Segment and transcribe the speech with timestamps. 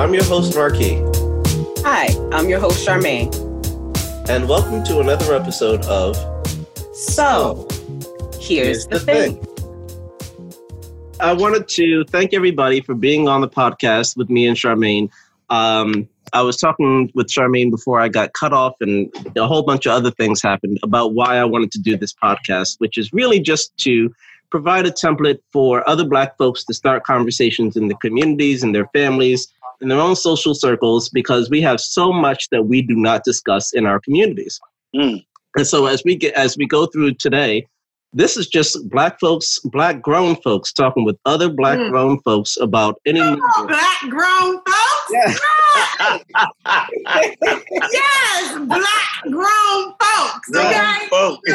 [0.00, 0.94] I'm your host, Marquis.
[1.84, 3.30] Hi, I'm your host, Charmaine.
[4.30, 6.16] And welcome to another episode of
[6.94, 7.68] So,
[8.40, 9.46] here's, the, thing.
[11.20, 15.10] I wanted to thank everybody for being on the podcast with me and Charmaine.
[15.50, 19.84] Um, I was talking with Charmaine before I got cut off, and a whole bunch
[19.84, 23.38] of other things happened about why I wanted to do this podcast, which is really
[23.38, 24.10] just to
[24.50, 28.86] provide a template for other Black folks to start conversations in the communities and their
[28.94, 29.46] families
[29.80, 33.72] in their own social circles because we have so much that we do not discuss
[33.72, 34.60] in our communities.
[34.94, 35.24] Mm.
[35.56, 37.66] And so as we get as we go through today,
[38.12, 41.90] this is just black folks, black grown folks talking with other black Mm.
[41.90, 45.30] grown folks about any Oh, black grown folks.
[47.92, 50.50] yes, black grown folks.
[50.54, 51.08] Okay.
[51.12, 51.38] Oh,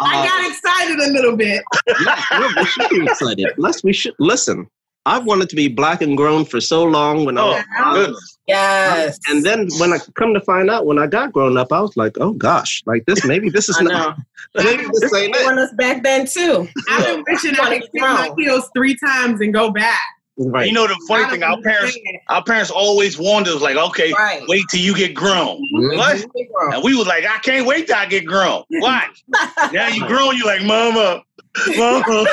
[0.00, 1.62] I got excited a little bit.
[1.86, 3.46] yeah, yeah, we should be excited.
[3.58, 4.68] Let's we should listen.
[5.04, 8.38] I've wanted to be black and grown for so long when I was oh goodness.
[8.48, 9.18] Yes.
[9.28, 11.96] and then when I come to find out when I got grown up, I was
[11.96, 14.24] like, oh gosh, like this maybe this is I not know.
[14.64, 15.44] maybe this ain't They it.
[15.44, 16.68] want us back then too.
[16.90, 20.00] I've been wishing I could kick my heels three times and go back.
[20.38, 20.66] Right.
[20.66, 21.96] You know the funny thing, our parents,
[22.30, 24.42] our parents always warned us like, okay, Right.
[24.48, 25.60] wait till you get grown.
[25.74, 25.96] Mhm.
[25.96, 26.24] What?
[26.74, 28.62] And we was like, I can't wait till I get grown.
[28.70, 29.08] Why?
[29.72, 31.22] now you grown, you like, mama,
[31.76, 32.24] mama.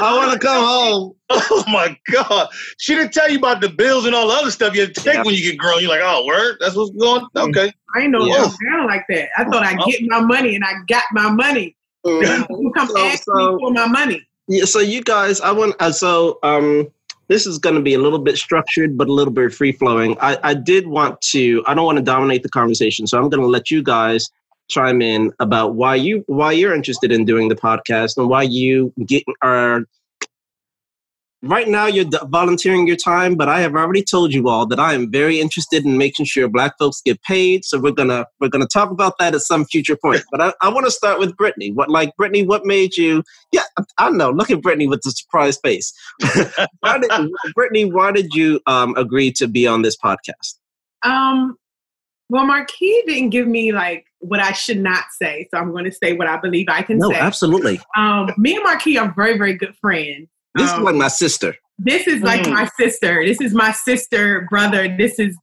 [0.00, 1.14] I want to come home.
[1.30, 2.48] oh my God.
[2.78, 5.00] She didn't tell you about the bills and all the other stuff you have to
[5.00, 5.22] take Yeah.
[5.24, 5.80] when you get grown.
[5.80, 6.56] You're like, oh, word?
[6.60, 7.50] That's what's going on?
[7.50, 7.72] Okay.
[7.96, 8.42] I ain't know it Yeah.
[8.44, 9.28] was down like that.
[9.36, 11.74] I thought I get my money and I got my money.
[12.04, 14.24] You come So- ask so- me for my money.
[14.50, 16.88] Yeah, so you guys, I want uh, so um
[17.28, 20.16] this is going to be a little bit structured but a little bit free flowing.
[20.22, 23.42] I I did want to I don't want to dominate the conversation, so I'm going
[23.42, 24.30] to let you guys
[24.68, 28.92] chime in about why you why you're interested in doing the podcast and why you
[29.06, 29.84] get are
[31.42, 34.94] Right now, you're volunteering your time, but I have already told you all that I
[34.94, 37.64] am very interested in making sure Black folks get paid.
[37.64, 40.24] So we're gonna we're gonna talk about that at some future point.
[40.32, 41.70] But I, I want to start with Brittany.
[41.70, 42.44] What like Brittany?
[42.44, 43.22] What made you?
[43.52, 43.62] Yeah,
[43.98, 44.30] I know.
[44.30, 45.92] Look at Brittany with the surprise face.
[46.80, 47.10] why did,
[47.54, 50.56] Brittany, why did you um, agree to be on this podcast?
[51.04, 51.56] Um,
[52.28, 55.92] well, Marquis didn't give me like what I should not say, so I'm going to
[55.92, 57.14] say what I believe I can No, say.
[57.18, 57.80] No, absolutely.
[57.96, 60.28] Um, me and Marquis are very, very good friends.
[60.54, 61.54] This Um, is like my sister.
[61.78, 62.52] This is like Mm.
[62.54, 63.24] my sister.
[63.24, 64.94] This is my sister, brother.
[64.98, 65.36] This is,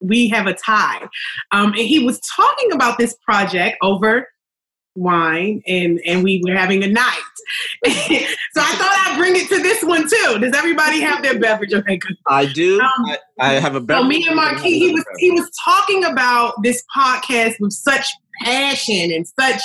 [0.00, 1.08] we have a tie.
[1.50, 4.28] Um, and he was talking about this project over
[4.94, 7.22] wine and and we were having a night.
[7.84, 10.38] so I thought I'd bring it to this one too.
[10.38, 11.72] Does everybody have their beverage?
[11.72, 12.16] Okay, good.
[12.28, 12.80] I do.
[12.80, 16.54] um, I, I have a So me and Marquis, he was he was talking about
[16.62, 18.06] this podcast with such
[18.44, 19.62] passion and such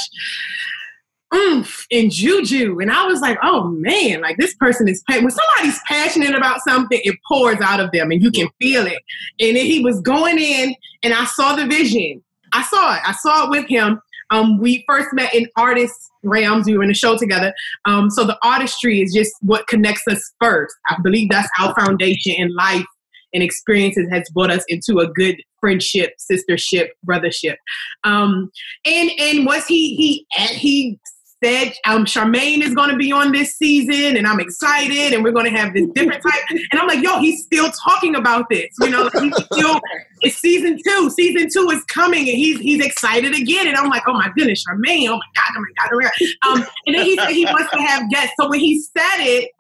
[1.34, 5.32] oomph and juju, and I was like, oh man, like this person is pa- when
[5.32, 9.00] somebody's passionate about something, it pours out of them, and you can feel it.
[9.40, 10.74] And then he was going in,
[11.04, 12.24] and I saw the vision.
[12.54, 13.02] I saw it.
[13.06, 14.00] I saw it with him.
[14.32, 16.68] Um, we first met in artist realms.
[16.68, 17.54] We were in a show together.
[17.86, 20.76] Um, so the artistry is just what connects us first.
[20.90, 22.86] I believe that's our foundation in life
[23.34, 27.56] and experiences has brought us into a good friendship, sistership, brothership.
[28.04, 28.50] Um,
[28.86, 31.00] and and was he he he
[31.44, 35.32] said um Charmaine is going to be on this season, and I'm excited, and we're
[35.32, 36.42] going to have this different type.
[36.50, 38.74] And I'm like, yo, he's still talking about this.
[38.82, 39.80] You know, he's still.
[40.22, 41.10] It's season two.
[41.12, 43.68] Season two is coming, and he's he's excited again.
[43.68, 45.08] And I'm like, oh my goodness, Charmaine.
[45.10, 45.54] Oh my god.
[45.56, 45.90] Oh my god.
[45.94, 46.12] Oh my god.
[46.48, 48.34] Um, and then he said he wants to have guests.
[48.40, 49.52] So when he said it,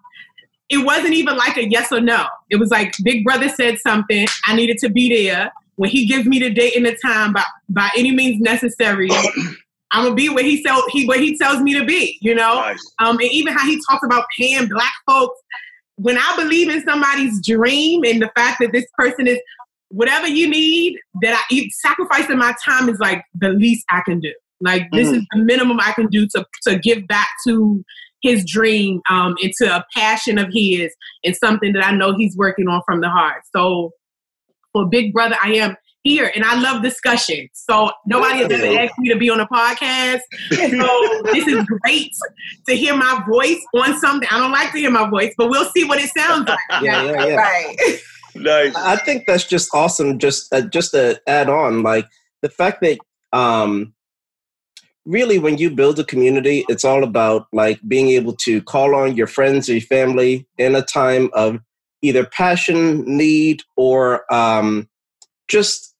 [0.69, 2.25] it wasn't even like a yes or no.
[2.49, 4.27] It was like Big Brother said something.
[4.45, 5.51] I needed to be there.
[5.75, 9.09] When he gives me the date and the time by by any means necessary,
[9.91, 12.17] I'm gonna be where he tell he where he tells me to be.
[12.21, 12.93] You know, Nice.
[12.99, 15.39] um, and even how he talks about paying black folks.
[15.95, 19.39] When I believe in somebody's dream and the fact that this person is
[19.89, 24.33] whatever you need, that I sacrificing my time is like the least I can do.
[24.61, 27.83] Like this is the minimum I can do to to give back to
[28.21, 30.93] his dream um, into a passion of his
[31.23, 33.43] and something that I know he's working on from the heart.
[33.55, 33.91] So
[34.73, 35.75] for Big Brother, I am
[36.07, 37.49] here and I love discussion.
[37.53, 40.21] So nobody has ever asked me to be on a podcast.
[40.51, 42.11] So this is great
[42.67, 44.27] to hear my voice on something.
[44.31, 46.57] I don't like to hear my voice, but we'll see what it sounds like.
[46.81, 47.35] Yeah, yeah, yeah.
[47.35, 47.99] Right.
[48.35, 48.75] Nice.
[48.75, 50.19] I think that's just awesome.
[50.19, 52.05] Just uh, just to add on, like
[52.41, 52.99] the fact that
[53.33, 53.93] um,
[55.05, 59.15] really when you build a community, it's all about like being able to call on
[59.15, 61.59] your friends or your family in a time of
[62.01, 64.87] either passion, need, or um,
[65.47, 65.95] just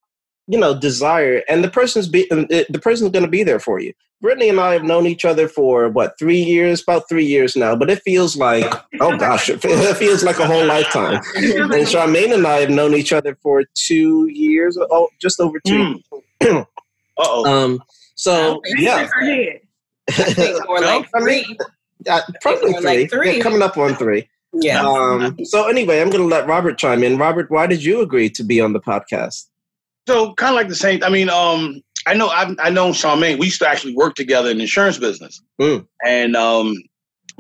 [0.48, 3.94] you know desire and the person's be the person's going to be there for you
[4.22, 7.76] brittany and i have known each other for what three years about three years now
[7.76, 8.66] but it feels like
[9.00, 13.14] oh gosh it feels like a whole lifetime and charmaine and i have known each
[13.14, 16.02] other for two years oh just over two
[16.42, 16.68] mm.
[17.18, 17.80] oh um
[18.16, 19.08] so yeah
[20.68, 21.58] more like three.
[22.10, 22.82] Uh, probably three.
[22.82, 23.38] Like three.
[23.38, 24.30] Yeah, coming up on three.
[24.54, 24.82] Yeah.
[24.82, 27.18] Um, so anyway, I'm going to let Robert chime in.
[27.18, 29.48] Robert, why did you agree to be on the podcast?
[30.08, 31.04] So kind of like the same.
[31.04, 33.38] I mean, um, I know I've I know Charmaine.
[33.38, 35.86] We used to actually work together in the insurance business, mm.
[36.06, 36.74] and um,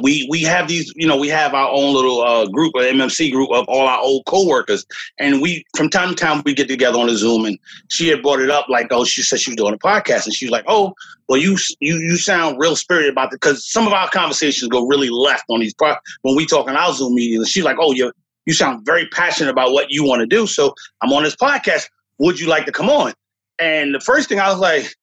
[0.03, 0.91] we we have these.
[0.97, 3.99] You know, we have our own little uh, group, an MMC group of all our
[4.01, 4.85] old coworkers,
[5.17, 7.45] and we from time to time we get together on a Zoom.
[7.45, 7.57] And
[7.89, 10.35] she had brought it up like, oh, she said she was doing a podcast, and
[10.35, 10.93] she was like, oh,
[11.29, 14.85] well, you you you sound real spirited about it because some of our conversations go
[14.85, 17.39] really left on these pro- when we talk on our Zoom meetings.
[17.39, 18.11] And she's like, oh, you
[18.45, 20.47] you sound very passionate about what you want to do.
[20.47, 21.87] So I'm on this podcast
[22.19, 23.13] would you like to come on?
[23.59, 24.95] And the first thing I was like,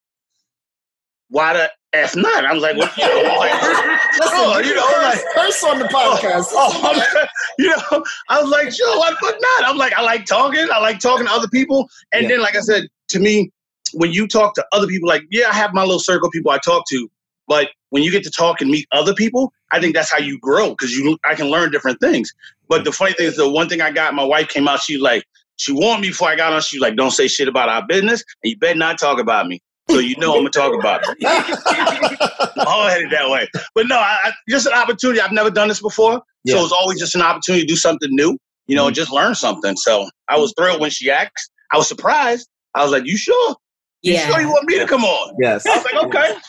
[1.29, 2.45] why the F not?
[2.45, 2.97] I was like, what?
[2.97, 3.63] You know, like,
[4.19, 6.49] Listen, oh, you know, like, first on the oh, podcast.
[6.53, 7.27] Oh, oh
[7.59, 9.69] you know, I was like, sure, why the fuck not?
[9.69, 10.69] I'm like, I like talking.
[10.73, 11.89] I like talking to other people.
[12.13, 12.29] And yeah.
[12.31, 13.51] then, like I said, to me,
[13.93, 16.51] when you talk to other people, like, yeah, I have my little circle of people
[16.53, 17.09] I talk to,
[17.49, 20.39] but when you get to talk and meet other people, I think that's how you
[20.39, 22.33] grow because you I can learn different things.
[22.69, 24.99] But the funny thing is, the one thing I got, my wife came out, she
[24.99, 25.25] like,
[25.57, 26.61] she warned me before I got on.
[26.63, 29.47] She was like, "Don't say shit about our business, and you better not talk about
[29.47, 29.61] me."
[29.91, 31.19] So you know I'm gonna talk about it.
[32.57, 35.21] I'm all headed that way, but no, I, I, just an opportunity.
[35.21, 36.55] I've never done this before, yeah.
[36.55, 38.39] so it's always just an opportunity to do something new.
[38.67, 38.95] You know, mm-hmm.
[38.95, 39.77] just learn something.
[39.77, 41.51] So I was thrilled when she asked.
[41.73, 42.49] I was surprised.
[42.75, 43.57] I was like, "You sure?
[44.03, 44.29] You yeah.
[44.29, 45.67] sure you want me to come on?" Yes.
[45.67, 46.41] I was like, "Okay."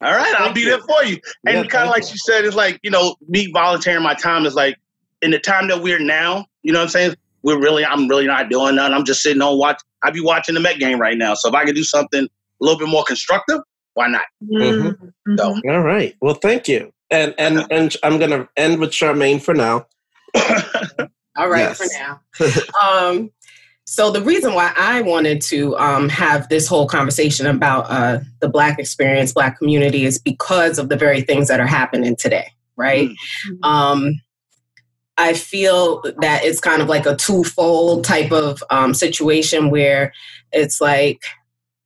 [0.00, 1.18] All right, I'll be there for you.
[1.44, 2.10] And yeah, kind of like you.
[2.10, 4.76] she said, it's like, you know, me volunteering my time is like
[5.22, 7.14] in the time that we're now, you know what I'm saying?
[7.42, 8.94] We're really, I'm really not doing nothing.
[8.94, 9.80] I'm just sitting on watch.
[10.02, 11.34] I'd be watching the Met game right now.
[11.34, 13.60] So if I could do something a little bit more constructive,
[13.94, 14.22] why not?
[14.44, 14.88] Mm-hmm.
[14.88, 15.36] mm-hmm.
[15.36, 15.60] So.
[15.70, 16.14] All right.
[16.20, 16.92] Well, thank you.
[17.10, 19.86] And and and I'm gonna end with Charmaine for now.
[21.36, 21.78] All right, yes.
[21.78, 22.20] for now.
[22.82, 23.30] um,
[23.86, 28.48] so the reason why I wanted to um, have this whole conversation about uh, the
[28.48, 33.08] Black experience, Black community, is because of the very things that are happening today, right?
[33.08, 33.64] Mm-hmm.
[33.64, 34.20] Um,
[35.18, 40.12] I feel that it's kind of like a twofold type of um, situation where
[40.52, 41.22] it's like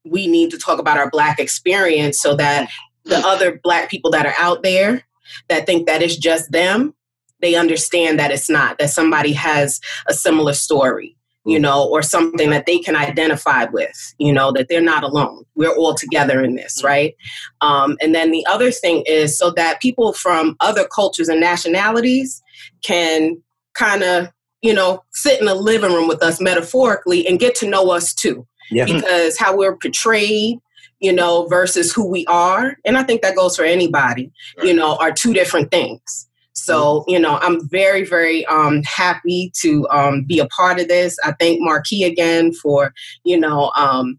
[0.05, 2.69] we need to talk about our Black experience so that
[3.05, 5.03] the other Black people that are out there
[5.49, 6.95] that think that it's just them,
[7.41, 12.51] they understand that it's not, that somebody has a similar story you know, or something
[12.51, 15.45] that they can identify with, you know, that they're not alone.
[15.57, 17.17] We're all together in this, right?
[17.61, 22.42] Um, and then the other thing is so that people from other cultures and nationalities
[22.83, 23.43] can
[23.75, 24.29] kind of,
[24.61, 28.15] you know, sit in a living room with us metaphorically and get to know us
[28.15, 28.47] too.
[28.71, 28.85] Yeah.
[28.85, 30.59] Because how we're portrayed,
[31.01, 34.31] you know, versus who we are, and I think that goes for anybody,
[34.63, 36.29] you know, are two different things.
[36.55, 41.19] So, you know, I'm very, very um, happy to um, be a part of this.
[41.25, 42.95] I thank Marquis again for,
[43.25, 44.19] you know, um,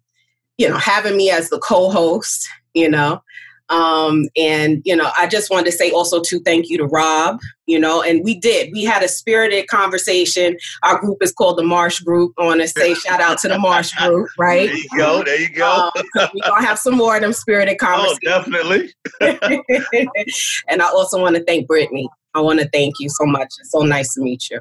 [0.57, 3.21] you know, having me as the co-host, you know.
[3.69, 7.39] Um, and you know, I just wanted to say also to thank you to Rob,
[7.65, 8.71] you know, and we did.
[8.73, 10.57] We had a spirited conversation.
[10.83, 12.33] Our group is called the Marsh Group.
[12.37, 14.67] I want to say shout out to the Marsh Group, right?
[14.67, 15.23] There you go.
[15.23, 15.89] There you go.
[15.95, 18.19] Um, we're gonna have some more of them spirited conversations.
[18.23, 18.93] Oh, definitely.
[20.67, 22.09] and I also want to thank Brittany.
[22.33, 23.47] I want to thank you so much.
[23.59, 24.59] It's so nice to meet you.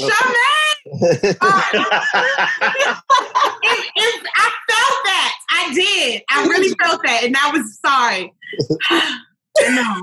[0.00, 0.10] Okay.
[0.10, 1.36] Charmaine!
[4.36, 5.34] I felt that.
[5.50, 6.22] I did.
[6.30, 7.24] I really felt that.
[7.24, 8.32] And I was sorry.
[9.60, 10.02] No.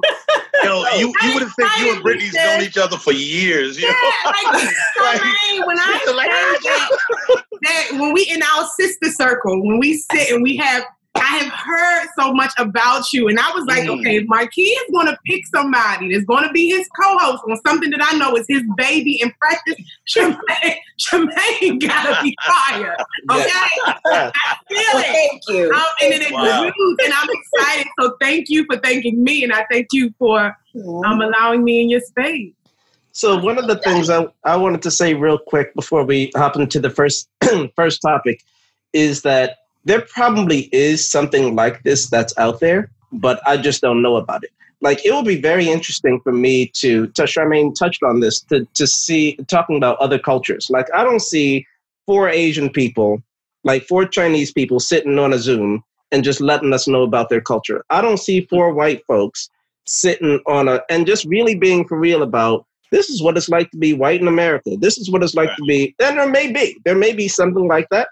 [0.64, 3.80] Yo, you, you would have think you and Brittany's known each other for years.
[3.80, 4.32] You yeah, know?
[4.32, 9.80] like, Charmaine, when I like, ah, that, that, when we in our sister circle, when
[9.80, 10.84] we sit and we have
[11.16, 13.28] I have heard so much about you.
[13.28, 14.00] And I was like, mm.
[14.00, 17.44] okay, if Marquis is going to pick somebody that's going to be his co host
[17.50, 19.76] on something that I know is his baby in practice,
[20.08, 22.98] Charmaine, Charmaine got to be fired.
[23.30, 23.44] Okay?
[23.86, 24.32] I
[24.68, 25.06] feel it.
[25.06, 25.72] Thank you.
[25.72, 26.64] Um, and it wow.
[26.64, 27.88] and I'm excited.
[28.00, 29.44] So thank you for thanking me.
[29.44, 30.58] And I thank you for
[31.06, 32.54] um, allowing me in your space.
[33.12, 36.56] So one of the things I, I wanted to say real quick before we hop
[36.56, 37.30] into the first
[37.76, 38.44] first topic
[38.94, 44.02] is that there probably is something like this that's out there, but I just don't
[44.02, 44.52] know about it.
[44.82, 48.66] Like it will be very interesting for me to, to Charmaine touched on this, to,
[48.74, 50.68] to see talking about other cultures.
[50.70, 51.66] Like I don't see
[52.06, 53.22] four Asian people,
[53.64, 57.42] like four Chinese people sitting on a Zoom and just letting us know about their
[57.42, 57.86] culture.
[57.90, 59.50] I don't see four white folks
[59.86, 63.72] sitting on a and just really being for real about this is what it's like
[63.72, 64.76] to be white in America.
[64.78, 65.96] This is what it's like to be.
[66.02, 68.10] And there may be, there may be something like that,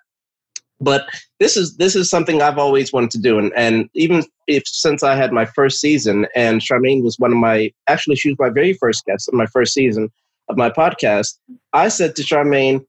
[0.80, 1.08] but
[1.40, 5.04] this is this is something I've always wanted to do, and and even if since
[5.04, 8.50] I had my first season, and Charmaine was one of my actually she was my
[8.50, 10.10] very first guest in my first season
[10.48, 11.38] of my podcast.
[11.74, 12.86] I said to Charmaine,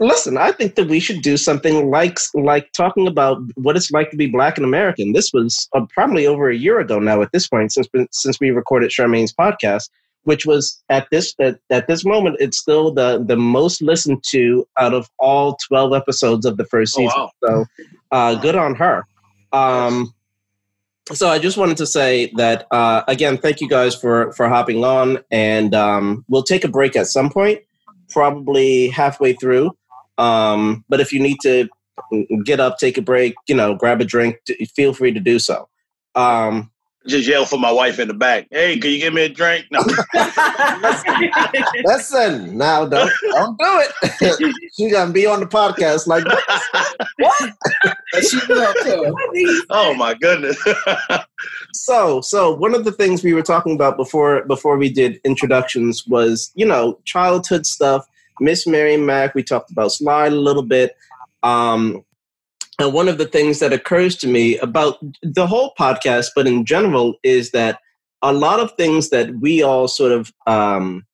[0.00, 4.10] "Listen, I think that we should do something like like talking about what it's like
[4.10, 7.20] to be Black and American." This was uh, probably over a year ago now.
[7.20, 9.90] At this point, since since we recorded Charmaine's podcast,
[10.24, 14.66] which was at this at, at this moment it's still the the most listened to
[14.78, 17.12] out of all 12 episodes of the first season.
[17.16, 17.48] oh, wow.
[17.48, 17.64] so
[18.12, 19.06] uh, good on her.
[19.52, 20.14] Um,
[21.14, 24.84] so i just wanted to say that uh, again thank you guys for for hopping
[24.84, 27.60] on and um, we'll take a break at some point
[28.08, 29.70] probably halfway through.
[30.16, 31.68] Um, but if you need to
[32.44, 34.36] get up take a break you know grab a drink
[34.74, 35.68] feel free to do so.
[36.14, 36.70] Um,
[37.08, 38.46] just yell for my wife in the back.
[38.50, 39.66] Hey, can you give me a drink?
[39.70, 39.80] No.
[41.84, 43.92] Listen, now don't don't do it.
[44.76, 46.24] She's gonna be on the podcast like
[47.18, 47.52] what?
[48.22, 49.64] she will too.
[49.70, 50.62] Oh my goodness.
[51.72, 56.06] so so one of the things we were talking about before before we did introductions
[56.06, 58.06] was, you know, childhood stuff.
[58.40, 60.96] Miss Mary Mack, we talked about Slide a little bit.
[61.42, 62.04] Um,
[62.78, 66.64] and one of the things that occurs to me about the whole podcast, but in
[66.64, 67.80] general, is that
[68.22, 71.04] a lot of things that we all sort of, um,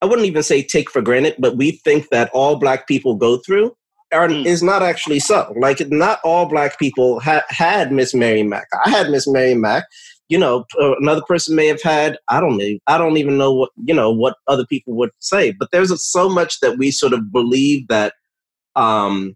[0.00, 3.38] I wouldn't even say take for granted, but we think that all Black people go
[3.38, 3.76] through
[4.12, 4.46] are, mm.
[4.46, 5.54] is not actually so.
[5.58, 8.68] Like, not all Black people ha- had Miss Mary Mack.
[8.86, 9.84] I had Miss Mary Mack.
[10.30, 12.16] You know, another person may have had.
[12.28, 12.78] I don't know.
[12.86, 15.50] I don't even know what you know what other people would say.
[15.50, 18.14] But there's a, so much that we sort of believe that
[18.76, 19.34] um,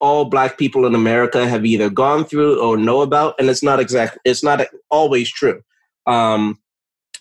[0.00, 3.80] all black people in America have either gone through or know about, and it's not
[3.80, 5.62] exactly it's not always true.
[6.06, 6.58] Um,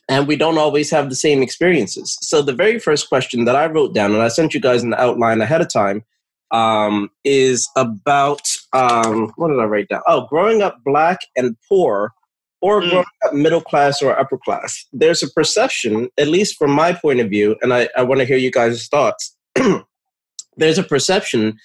[0.09, 2.17] and we don't always have the same experiences.
[2.21, 4.95] So the very first question that I wrote down, and I sent you guys an
[4.95, 6.03] outline ahead of time,
[6.51, 8.41] um, is about
[8.74, 10.01] um, what did I write down?
[10.07, 12.13] Oh, growing up black and poor,
[12.62, 12.89] or mm.
[12.89, 14.86] growing up middle class or upper class.
[14.91, 18.25] There's a perception, at least from my point of view, and I, I want to
[18.25, 19.36] hear you guys' thoughts.
[20.57, 21.57] there's a perception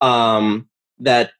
[0.00, 1.32] um, that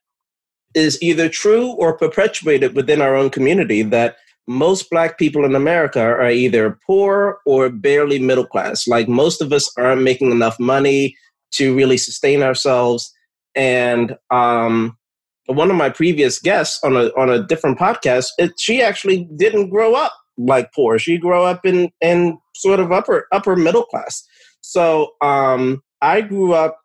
[0.75, 6.01] is either true or perpetuated within our own community that most black people in America
[6.01, 8.87] are either poor or barely middle class.
[8.87, 11.15] Like most of us aren't making enough money
[11.51, 13.11] to really sustain ourselves.
[13.55, 14.97] And um,
[15.45, 19.69] one of my previous guests on a on a different podcast, it, she actually didn't
[19.69, 20.97] grow up like poor.
[20.97, 24.23] She grew up in in sort of upper upper middle class.
[24.61, 26.78] So um, I grew up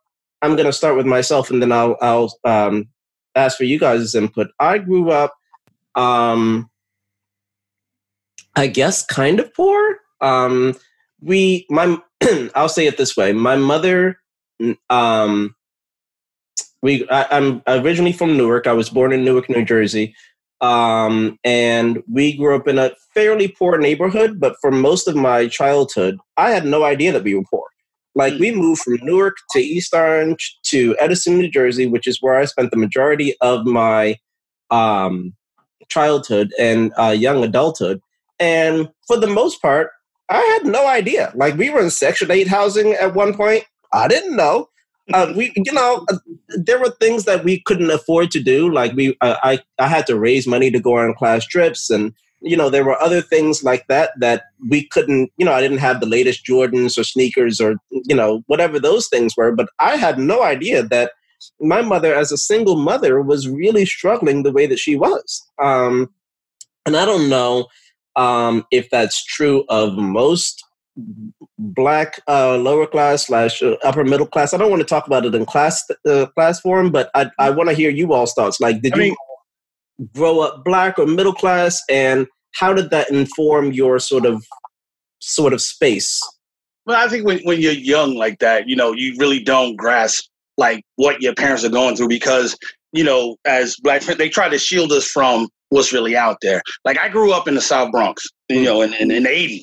[0.45, 2.89] I'm going to start with myself, and then I'll I'll um,
[3.35, 4.49] ask for you guys' input.
[4.61, 5.35] I grew up,
[5.95, 6.71] um,
[8.55, 9.99] I guess, kind of poor.
[10.21, 10.77] Um,
[11.23, 11.97] we, my,
[12.55, 14.19] I'll say it this way: my mother,
[14.91, 15.57] um,
[16.83, 18.67] we, I, I'm originally from Newark.
[18.67, 20.15] I was born in Newark, New Jersey.
[20.61, 25.49] Um, and we grew up in a fairly poor neighborhood, but for most of my
[25.49, 27.65] childhood, I had no idea that we were poor.
[28.15, 32.37] Like we moved from Newark to East Orange to Edison, New Jersey, which is where
[32.39, 34.19] I spent the majority of my
[34.71, 35.35] um,
[35.89, 38.01] childhood and uh, young adulthood.
[38.39, 39.91] And for the most part,
[40.29, 41.33] I had no idea.
[41.35, 43.65] Like we were in Section Eight housing at one point.
[43.93, 44.69] I didn't know.
[45.13, 46.17] Uh, we, you know, uh,
[46.49, 48.73] there were things that we couldn't afford to do.
[48.73, 52.15] Like we, uh, I, I had to raise money to go on class trips, and
[52.45, 55.79] you know, there were other things like that that we couldn't, you know, I didn't
[55.79, 59.53] have the latest Jordans or sneakers or, you know, whatever those things were.
[59.53, 61.13] But I had no idea that
[61.61, 65.43] my mother, as a single mother, was really struggling the way that she was.
[65.63, 66.13] Um,
[66.87, 67.67] and I don't know
[68.17, 70.63] um, if that's true of most
[71.59, 74.55] black uh, lower class slash uh, upper middle class.
[74.55, 77.51] I don't want to talk about it in class uh, class form, but I, I
[77.51, 78.61] want to hear you all's thoughts.
[78.61, 79.17] Like, did I you mean,
[80.15, 84.45] grow up black or middle class, and how did that inform your sort of
[85.21, 86.21] sort of space?
[86.87, 90.25] Well, I think when, when you're young like that, you know, you really don't grasp
[90.57, 92.57] like what your parents are going through because,
[92.93, 96.63] you know, as black they try to shield us from what's really out there.
[96.85, 99.63] Like I grew up in the South Bronx, you know, in, in, in the 80s.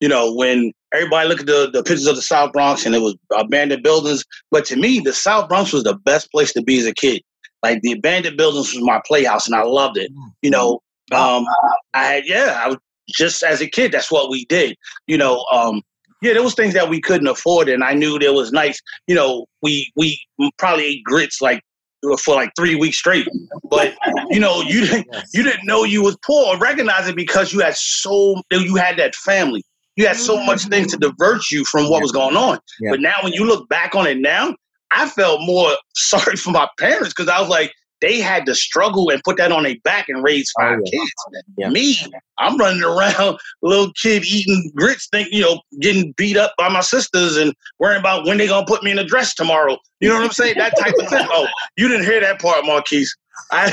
[0.00, 3.00] You know, when everybody looked at the, the pictures of the South Bronx and it
[3.00, 4.24] was abandoned buildings.
[4.50, 7.22] But to me, the South Bronx was the best place to be as a kid.
[7.62, 10.12] Like the abandoned buildings was my playhouse and I loved it.
[10.12, 10.28] Mm.
[10.42, 10.80] You know,
[11.12, 11.44] um,
[11.94, 14.76] I had, yeah, I was just as a kid, that's what we did.
[15.06, 15.82] You know, um,
[16.22, 18.80] yeah, there was things that we couldn't afford, and I knew there was nice.
[19.06, 20.18] You know, we we
[20.58, 21.60] probably ate grits like
[22.22, 23.28] for like three weeks straight.
[23.68, 23.94] But
[24.30, 25.30] you know, you didn't yes.
[25.34, 28.96] you didn't know you was poor or recognize it because you had so you had
[28.98, 29.62] that family.
[29.96, 32.58] You had so much things to divert you from what was going on.
[32.80, 32.90] Yeah.
[32.90, 34.54] But now, when you look back on it now,
[34.90, 39.10] I felt more sorry for my parents because I was like, they had to struggle
[39.10, 41.00] and put that on their back and raise oh, five oh, yeah.
[41.00, 41.12] kids.
[41.58, 41.68] Yeah.
[41.70, 41.96] Me,
[42.38, 46.80] I'm running around, little kid eating grits, think you know, getting beat up by my
[46.80, 49.78] sisters and worrying about when they gonna put me in a dress tomorrow.
[50.00, 50.54] You know what I'm saying?
[50.58, 51.26] That type of thing.
[51.30, 53.16] Oh, you didn't hear that part, Marquise.
[53.50, 53.72] I,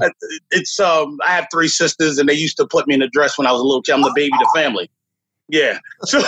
[0.50, 3.38] it's um, I have three sisters, and they used to put me in a dress
[3.38, 3.92] when I was a little kid.
[3.92, 4.90] I'm the baby of the family.
[5.48, 5.78] Yeah.
[6.04, 6.20] So,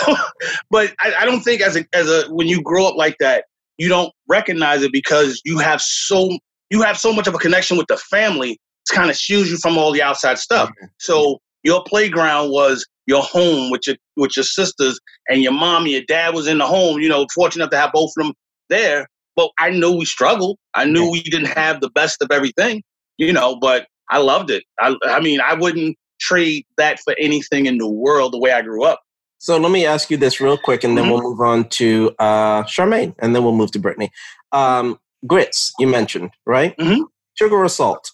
[0.71, 3.45] but I, I don't think as a as a when you grow up like that,
[3.77, 6.37] you don't recognize it because you have so
[6.69, 8.51] you have so much of a connection with the family.
[8.51, 10.69] It kind of shields you from all the outside stuff.
[10.69, 10.91] Okay.
[10.99, 15.91] So your playground was your home with your with your sisters and your mom and
[15.91, 16.99] your dad was in the home.
[16.99, 18.33] You know, fortunate enough to have both of them
[18.69, 19.07] there.
[19.35, 20.57] But I knew we struggled.
[20.73, 22.83] I knew we didn't have the best of everything.
[23.17, 24.63] You know, but I loved it.
[24.79, 28.33] I, I mean, I wouldn't trade that for anything in the world.
[28.33, 29.01] The way I grew up.
[29.39, 31.13] So let me ask you this real quick, and then mm-hmm.
[31.13, 34.09] we'll move on to uh, Charmaine, and then we'll move to Brittany.
[34.51, 36.75] Um, grits, you mentioned, right?
[36.77, 37.03] Mm-hmm.
[37.35, 38.11] Sugar or salt?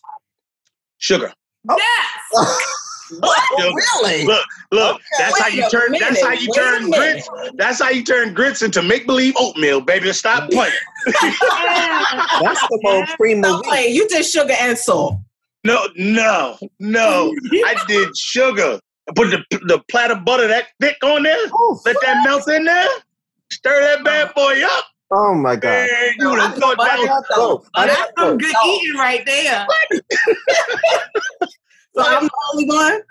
[0.97, 1.33] Sugar.
[1.69, 1.77] Oh.
[1.77, 2.69] Yes.
[3.19, 3.49] What?
[3.59, 4.25] really?
[4.25, 4.95] Look, look.
[4.95, 5.03] Okay.
[5.19, 5.91] That's, how you turn.
[5.99, 7.29] That's how you turn grits.
[7.55, 10.11] That's how you turn grits into make believe oatmeal, baby.
[10.13, 10.73] Stop playing.
[11.05, 13.89] that's the most cream of wheat.
[13.89, 15.15] You did sugar and salt.
[15.63, 17.33] No, no, no.
[17.65, 18.79] I did sugar.
[19.15, 21.37] Put the the plate of butter that thick on there.
[21.47, 22.87] Ooh, Let that melt in there.
[23.51, 24.85] Stir that bad boy up.
[25.11, 25.87] Oh my god!
[25.89, 28.71] Man, you would have thought that was oh, that's some good no.
[28.71, 29.67] eating right there.
[31.95, 33.01] so I'm the only one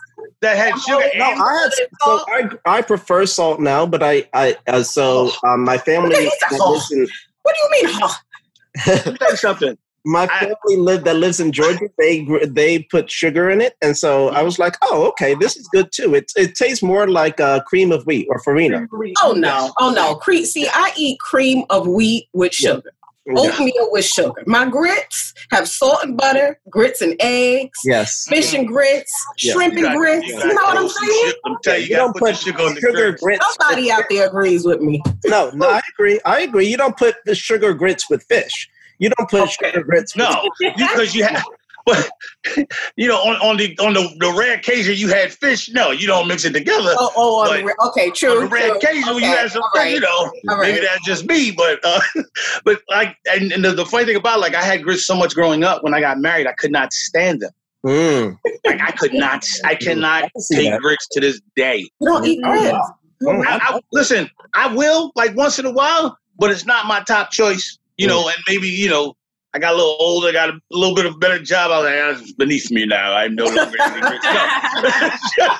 [0.41, 1.09] that had sugar.
[1.17, 1.73] No, I had.
[2.01, 6.29] So I, I prefer salt now, but I I uh, so um, my family.
[6.51, 8.01] what do you mean?
[8.87, 11.89] Let me tell you something my family live that lives in Georgia.
[11.99, 15.69] They they put sugar in it, and so I was like, "Oh, okay, this is
[15.69, 18.87] good too." It it tastes more like uh, cream of wheat or farina.
[19.23, 20.45] Oh no, oh no, cream.
[20.45, 22.83] See, I eat cream of wheat with sugar.
[23.25, 23.35] Yeah.
[23.37, 24.43] Oatmeal with sugar.
[24.47, 27.79] My grits have salt and butter, grits and eggs.
[27.85, 28.27] Yes.
[28.29, 29.53] Fish and grits, yeah.
[29.53, 30.27] shrimp and grits.
[30.27, 31.33] You, you know what I'm saying?
[31.45, 33.45] I'm telling you, you, don't put, sugar on the sugar grits.
[33.61, 35.01] Nobody out there agrees with me.
[35.25, 36.19] No, no, I agree.
[36.25, 36.67] I agree.
[36.67, 38.69] You don't put the sugar grits with fish.
[39.03, 39.71] You don't put okay.
[39.73, 40.15] sugar grits.
[40.15, 41.43] No, because you have.
[41.85, 42.09] But
[42.97, 46.07] you know, on, on the on the, the rare occasion you had fish, no, you
[46.07, 46.95] don't mix it together.
[46.97, 48.37] Oh, oh the, okay, true.
[48.37, 48.77] On the rare true.
[48.77, 49.19] occasion okay.
[49.19, 49.95] you had some fish, right.
[49.95, 51.51] you know, maybe that's just me.
[51.51, 52.01] But uh,
[52.65, 55.35] but like, and, and the, the, funny thing about like I had grits so much
[55.35, 55.83] growing up.
[55.83, 57.51] When I got married, I could not stand them.
[57.85, 58.39] Mm.
[58.65, 60.81] Like I could not, I cannot I take that.
[60.81, 61.79] grits to this day.
[61.79, 62.79] You don't eat grits.
[63.25, 63.45] Mm.
[63.45, 67.33] I, I, listen, I will like once in a while, but it's not my top
[67.33, 67.79] choice.
[67.99, 69.15] You know, and maybe you know
[69.55, 71.71] I got a little older, I got a little bit of a better job.
[71.71, 73.13] I was like, that's beneath me now.
[73.15, 73.79] I'm no longer in no.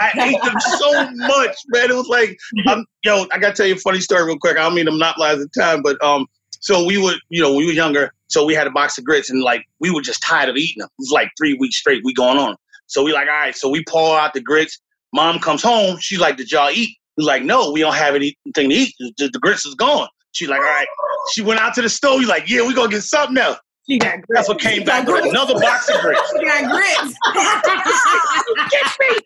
[0.00, 1.90] I ate them so much, man.
[1.90, 4.56] It was like, I'm, yo, I got to tell you a funny story real quick.
[4.56, 6.26] I don't mean to monopolize the time, but um,
[6.58, 9.30] so we would, you know, we were younger, so we had a box of grits
[9.30, 10.88] and like we were just tired of eating them.
[10.88, 12.56] It was like three weeks straight, we going on.
[12.88, 14.80] So we like, all right, so we pour out the grits.
[15.12, 16.96] Mom comes home, she's like, did y'all eat?
[17.16, 18.94] We like, no, we don't have anything to eat.
[18.98, 20.08] The, the grits is gone.
[20.36, 20.86] She's like, all right.
[21.32, 22.18] She went out to the store.
[22.18, 23.58] He's like, yeah, we gonna get something else.
[23.88, 24.26] She got grits.
[24.28, 26.20] That's what came she back with another box of grits.
[26.36, 27.14] She got grits.
[28.70, 29.18] Get me.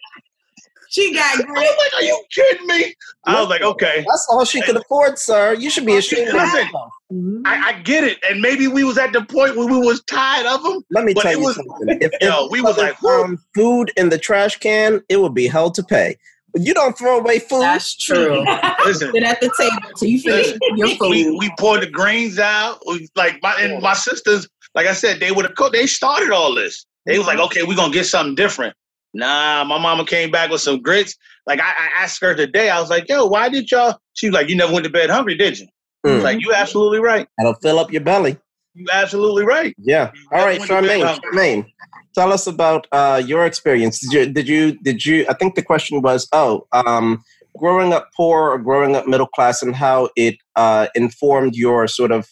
[0.90, 1.50] She got grits.
[1.56, 2.94] I was like, are you kidding me?
[3.24, 4.04] I was like, okay.
[4.08, 5.54] That's all she could afford, sir.
[5.54, 8.18] You should be ashamed Listen, of I, I, get it.
[8.28, 10.84] And maybe we was at the point where we was tired of them.
[10.90, 11.98] Let me tell you was, something.
[12.00, 15.72] If, yo, we was like, um, food in the trash can, it would be hell
[15.72, 16.16] to pay.
[16.54, 17.60] You don't throw away food.
[17.60, 18.44] That's true.
[18.84, 21.10] Listen, sit at the table till you finish your food.
[21.10, 22.80] We, we poured the grains out.
[23.16, 25.72] Like my and my sisters, like I said, they would have cooked.
[25.72, 26.86] They started all this.
[27.06, 28.74] They was like, okay, we're gonna get something different.
[29.12, 31.16] Nah, my mama came back with some grits.
[31.46, 33.98] Like I, I asked her today, I was like, yo, why did y'all?
[34.14, 35.66] She was like, you never went to bed hungry, did you?
[36.06, 36.22] Mm.
[36.22, 37.28] like, you absolutely right.
[37.36, 38.38] That'll fill up your belly.
[38.74, 39.74] You absolutely right.
[39.78, 40.12] Yeah.
[40.14, 41.18] You All right, Charmaine.
[41.18, 41.66] Charmaine
[42.14, 44.00] tell us about uh, your experience.
[44.00, 47.22] Did you, did you, did you, I think the question was, oh, um,
[47.56, 52.12] growing up poor or growing up middle class and how it uh, informed your sort
[52.12, 52.28] of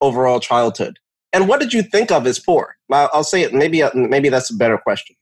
[0.00, 0.98] overall childhood.
[1.32, 2.76] And what did you think of as poor?
[2.90, 5.16] I'll, I'll say it, maybe, uh, maybe that's a better question.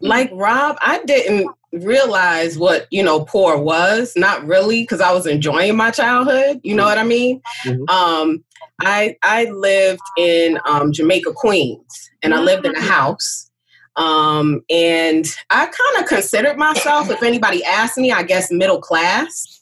[0.00, 5.26] Like Rob, I didn't realize what, you know, poor was, not really, because I was
[5.26, 6.60] enjoying my childhood.
[6.62, 7.42] You know what I mean?
[7.66, 7.88] Mm-hmm.
[7.90, 8.44] Um,
[8.80, 13.49] I, I lived in um, Jamaica, Queens, and I lived in a house
[13.96, 19.56] um, and I kind of considered myself, if anybody asked me, I guess middle class.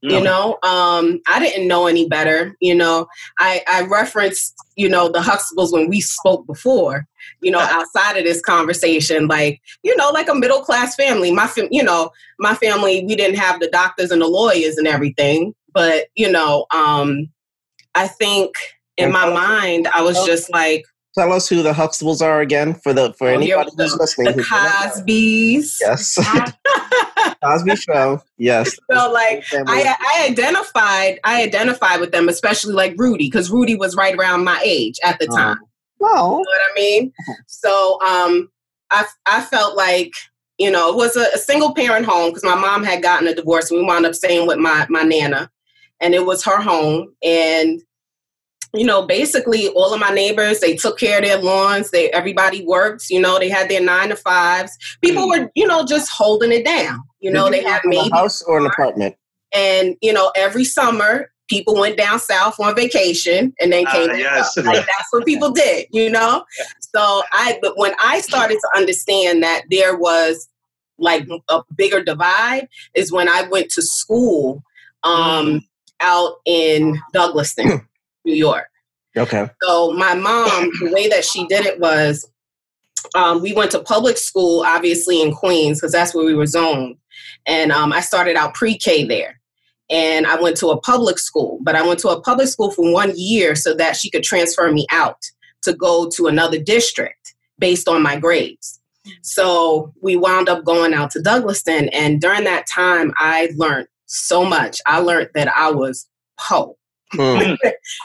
[0.00, 2.56] You know, um, I didn't know any better.
[2.60, 3.08] You know,
[3.40, 7.04] I, I referenced, you know, the Huxtables when we spoke before,
[7.40, 11.32] you know, outside of this conversation, like, you know, like a middle class family.
[11.32, 14.86] My, fam- you know, my family, we didn't have the doctors and the lawyers and
[14.86, 17.28] everything, but, you know, um,
[17.96, 18.54] I think
[18.98, 20.84] in my mind, I was just like,
[21.18, 24.36] tell us who the Huxtables are again for the for oh, anybody who's listening.
[24.36, 25.78] The Cosbys.
[25.80, 26.18] Yes.
[27.42, 28.22] Cosby Show.
[28.36, 28.76] Yes.
[28.90, 33.96] So like I, I identified I identified with them, especially like Rudy, because Rudy was
[33.96, 35.36] right around my age at the uh-huh.
[35.36, 35.58] time.
[35.98, 37.12] well, you know what I mean.
[37.46, 38.50] So um,
[38.90, 40.12] I I felt like
[40.58, 43.34] you know it was a, a single parent home because my mom had gotten a
[43.34, 45.50] divorce and we wound up staying with my my nana,
[46.00, 47.82] and it was her home and
[48.78, 51.90] you know, basically all of my neighbors, they took care of their lawns.
[51.90, 54.76] They everybody worked, you know, they had their nine to fives.
[55.02, 55.38] People mm.
[55.38, 57.00] were, you know, just holding it down.
[57.20, 59.16] You know, they had maybe a house or an apartment.
[59.52, 64.14] And, you know, every summer people went down south on vacation and then came uh,
[64.14, 64.56] yes.
[64.58, 66.44] like that's what people did, you know?
[66.94, 70.48] So I but when I started to understand that there was
[70.98, 74.62] like a bigger divide is when I went to school
[75.04, 75.60] um mm.
[76.00, 77.86] out in Douglaston.
[78.28, 78.68] New York.
[79.16, 79.48] Okay.
[79.62, 82.30] So my mom, the way that she did it was
[83.14, 86.96] um, we went to public school, obviously in Queens, because that's where we were zoned.
[87.46, 89.40] And um, I started out pre K there.
[89.90, 92.92] And I went to a public school, but I went to a public school for
[92.92, 95.22] one year so that she could transfer me out
[95.62, 98.80] to go to another district based on my grades.
[99.22, 101.88] So we wound up going out to Douglaston.
[101.94, 104.82] And during that time, I learned so much.
[104.84, 106.06] I learned that I was
[106.38, 106.76] po.
[107.10, 107.58] Because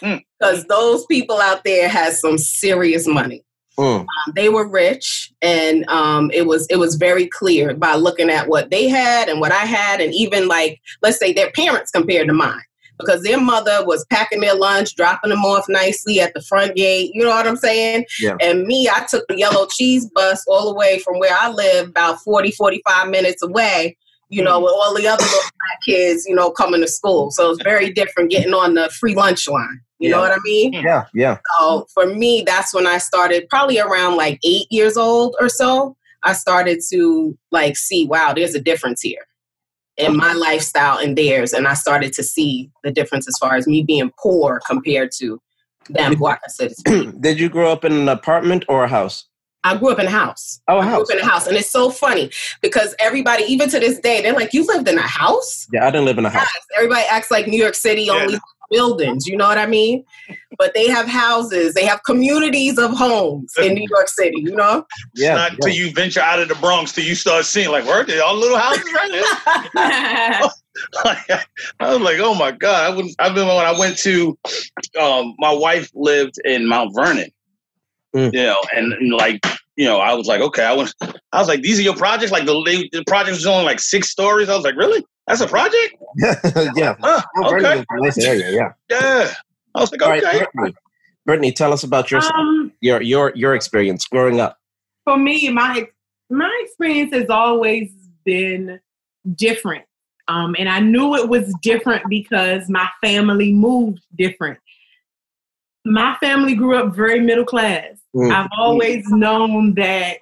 [0.04, 0.24] mm.
[0.70, 3.44] those people out there had some serious money.
[3.78, 4.02] Mm.
[4.02, 8.48] Um, they were rich, and um, it was it was very clear by looking at
[8.48, 12.28] what they had and what I had, and even like let's say their parents compared
[12.28, 12.62] to mine,
[13.00, 17.12] because their mother was packing their lunch, dropping them off nicely at the front gate.
[17.14, 18.06] You know what I'm saying?
[18.20, 18.36] Yeah.
[18.40, 21.90] And me, I took the yellow cheese bus all the way from where I live,
[21.90, 23.98] about 40, 45 minutes away,
[24.34, 27.32] you know, with all the other little black kids, you know, coming to school.
[27.32, 29.82] So it's very different getting on the free lunch line.
[30.00, 30.16] You yeah.
[30.16, 30.74] know what I mean?
[30.74, 31.38] Yeah, yeah.
[31.58, 35.96] So for me, that's when I started, probably around like eight years old or so.
[36.24, 39.26] I started to like see, wow, there's a difference here
[39.98, 41.54] in my lifestyle and theirs.
[41.54, 45.40] And I started to see the difference as far as me being poor compared to
[45.90, 46.38] them who I
[47.20, 49.26] Did you grow up in an apartment or a house?
[49.64, 50.62] I grew up in a house.
[50.68, 50.92] Oh, a house.
[50.92, 51.48] I grew up in a house.
[51.48, 54.98] And it's so funny because everybody, even to this day, they're like, You lived in
[54.98, 55.68] a house?
[55.72, 56.48] Yeah, I didn't live in a house.
[56.54, 56.66] Yes.
[56.78, 58.14] Everybody acts like New York City yeah.
[58.14, 58.40] only
[58.74, 60.04] buildings, you know what I mean?
[60.58, 64.86] But they have houses, they have communities of homes in New York City, you know?
[65.16, 65.36] Yeah.
[65.36, 68.04] not until you venture out of the Bronx till you start seeing, like, where are
[68.04, 69.24] they all little houses right there?
[71.80, 72.92] I was like, oh my God.
[72.92, 74.38] I, wouldn't, I remember when I went to,
[75.00, 77.30] um, my wife lived in Mount Vernon.
[78.16, 78.34] Mm.
[78.34, 79.40] You know, and, and, like
[79.76, 82.32] you know, I was like, okay, I was, I was like, these are your projects.
[82.32, 84.50] Like the the project was only like six stories.
[84.50, 85.04] I was like, really?
[85.28, 85.96] That's a project?
[86.18, 86.36] yeah,
[86.76, 86.96] yeah.
[87.00, 87.84] Huh, okay.
[87.92, 88.70] Nice area, yeah.
[88.90, 89.34] Yeah.
[89.76, 90.22] I was like, okay.
[90.22, 90.76] Right, Brittany,
[91.26, 94.58] Brittany, tell us about your um, your your your experience growing up.
[95.06, 95.88] For me, my
[96.30, 97.92] my experience has always
[98.26, 98.80] been
[99.36, 99.86] different.
[100.30, 104.60] Um, and I knew it was different because my family moved different
[105.86, 107.98] my family grew up very middle class.
[108.16, 108.32] Mm.
[108.32, 110.18] I've always known that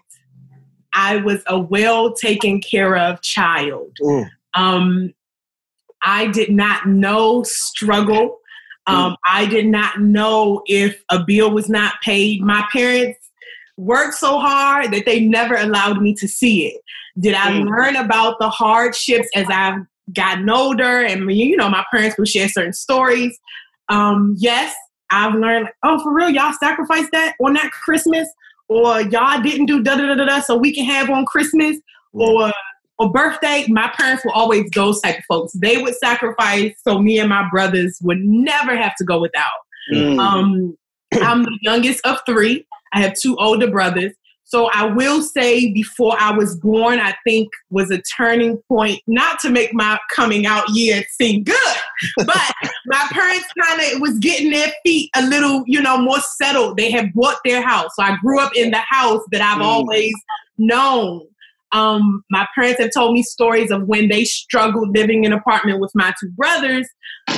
[0.93, 3.95] I was a well taken care of child.
[4.01, 4.29] Mm.
[4.53, 5.13] Um,
[6.03, 8.39] I did not know struggle.
[8.87, 9.15] Um, mm.
[9.27, 12.41] I did not know if a bill was not paid.
[12.41, 13.19] My parents
[13.77, 16.81] worked so hard that they never allowed me to see it.
[17.19, 17.69] Did I mm.
[17.69, 19.81] learn about the hardships as I've
[20.13, 21.01] gotten older?
[21.03, 23.37] And you know, my parents would share certain stories.
[23.89, 24.73] Um, yes,
[25.11, 28.27] I've learned, oh, for real, y'all sacrifice that on that Christmas,
[28.69, 31.77] or y'all didn't do da da da da so we can have on Christmas,
[32.13, 32.51] or
[32.97, 33.65] or birthday.
[33.67, 35.53] My parents were always those type of folks.
[35.53, 39.49] They would sacrifice so me and my brothers would never have to go without.
[39.91, 40.19] Mm.
[40.19, 40.77] Um,
[41.13, 42.65] I'm the youngest of three.
[42.93, 44.13] I have two older brothers.
[44.51, 49.39] So I will say before I was born, I think was a turning point, not
[49.39, 51.77] to make my coming out year seem good,
[52.17, 52.51] but
[52.85, 56.75] my parents kind of was getting their feet a little, you know, more settled.
[56.75, 57.91] They had bought their house.
[57.95, 59.65] So I grew up in the house that I've mm.
[59.65, 60.13] always
[60.57, 61.25] known.
[61.71, 65.79] Um, my parents have told me stories of when they struggled living in an apartment
[65.79, 66.89] with my two brothers.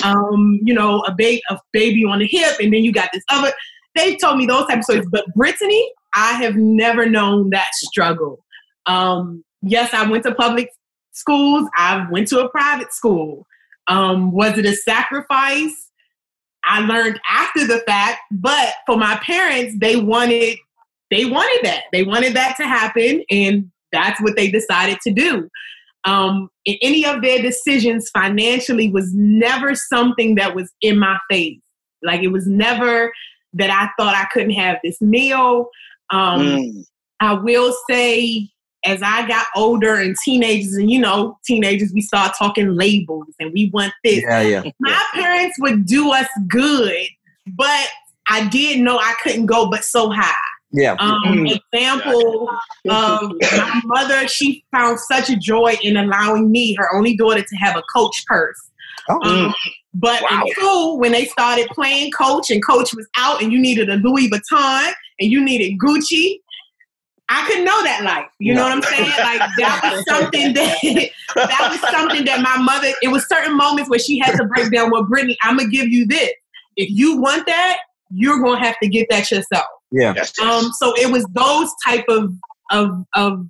[0.03, 3.23] Um, you know, a, ba- a baby on the hip, and then you got this
[3.29, 3.53] other.
[3.95, 5.05] They've told me those type of stories.
[5.11, 8.43] But Brittany, I have never known that struggle.
[8.85, 10.69] Um, yes, I went to public
[11.11, 11.67] schools.
[11.75, 13.45] I went to a private school.
[13.87, 15.89] Um, was it a sacrifice?
[16.65, 20.57] I learned after the fact, but for my parents, they wanted
[21.11, 21.83] they wanted that.
[21.91, 25.49] They wanted that to happen, and that's what they decided to do.
[26.05, 31.59] Um, any of their decisions financially was never something that was in my face.
[32.01, 33.13] Like it was never
[33.53, 35.69] that I thought I couldn't have this meal.
[36.09, 36.85] Um, mm.
[37.19, 38.49] I will say,
[38.85, 43.53] as I got older and teenagers, and you know, teenagers, we start talking labels and
[43.53, 44.23] we want this.
[44.23, 44.63] Yeah, yeah.
[44.79, 47.07] My parents would do us good,
[47.47, 47.87] but
[48.27, 50.33] I did know I couldn't go but so high.
[50.73, 50.95] Yeah.
[50.99, 51.59] Um, mm.
[51.71, 52.49] example
[52.89, 57.55] of my mother, she found such a joy in allowing me, her only daughter, to
[57.57, 58.59] have a coach purse.
[59.09, 59.21] Oh.
[59.23, 59.53] Um,
[59.93, 60.41] but wow.
[60.41, 63.95] in school, when they started playing coach and coach was out and you needed a
[63.95, 66.39] Louis Vuitton and you needed Gucci,
[67.29, 68.29] I couldn't know that life.
[68.39, 68.61] You no.
[68.61, 69.09] know what I'm saying?
[69.09, 70.77] Like that was something that
[71.35, 72.89] that was something that my mother.
[73.01, 74.91] It was certain moments where she had to break down.
[74.91, 76.31] Well, Brittany, I'm gonna give you this.
[76.75, 77.79] If you want that,
[78.11, 79.65] you're gonna have to get that yourself.
[79.91, 80.13] Yeah.
[80.41, 80.71] Um.
[80.73, 82.33] So it was those type of
[82.71, 83.47] of of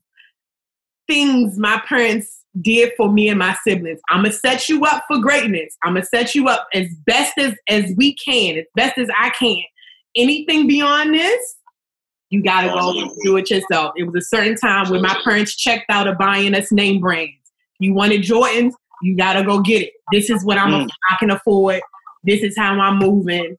[1.07, 3.99] things my parents did for me and my siblings.
[4.09, 5.75] I'm gonna set you up for greatness.
[5.83, 9.31] I'm gonna set you up as best as as we can, as best as I
[9.31, 9.63] can.
[10.15, 11.55] Anything beyond this,
[12.29, 13.93] you gotta go do it yourself.
[13.97, 17.33] It was a certain time when my parents checked out of buying us name brands.
[17.79, 19.93] You wanted Jordans, you gotta go get it.
[20.11, 20.89] This is what I'm mm.
[21.09, 21.81] I can afford.
[22.23, 23.57] This is how I'm moving.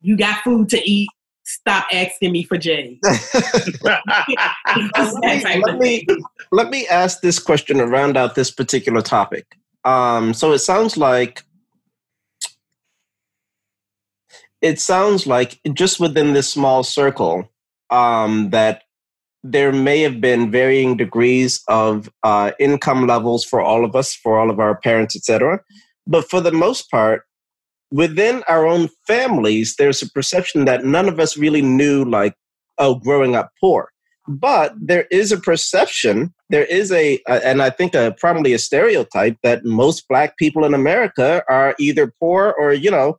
[0.00, 1.08] You got food to eat
[1.48, 3.00] stop asking me for Jay.
[3.82, 4.02] let,
[5.78, 6.06] me,
[6.52, 9.56] let me ask this question to round out this particular topic.
[9.84, 11.42] Um, so it sounds like
[14.60, 17.48] it sounds like just within this small circle
[17.90, 18.82] um, that
[19.44, 24.38] there may have been varying degrees of uh, income levels for all of us, for
[24.38, 25.60] all of our parents, etc.
[26.06, 27.22] But for the most part,
[27.90, 32.34] within our own families, there's a perception that none of us really knew, like,
[32.78, 33.90] oh, growing up poor.
[34.28, 39.38] But there is a perception, there is a, and I think a, probably a stereotype
[39.42, 43.18] that most black people in America are either poor or, you know,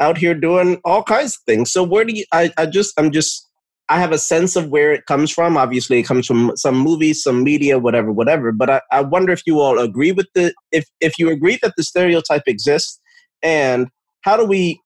[0.00, 1.72] out here doing all kinds of things.
[1.72, 3.48] So where do you, I, I just, I'm just,
[3.88, 5.56] I have a sense of where it comes from.
[5.56, 8.52] Obviously, it comes from some movies, some media, whatever, whatever.
[8.52, 11.72] But I, I wonder if you all agree with the, if, if you agree that
[11.76, 13.00] the stereotype exists
[13.42, 13.88] and
[14.22, 14.80] how do we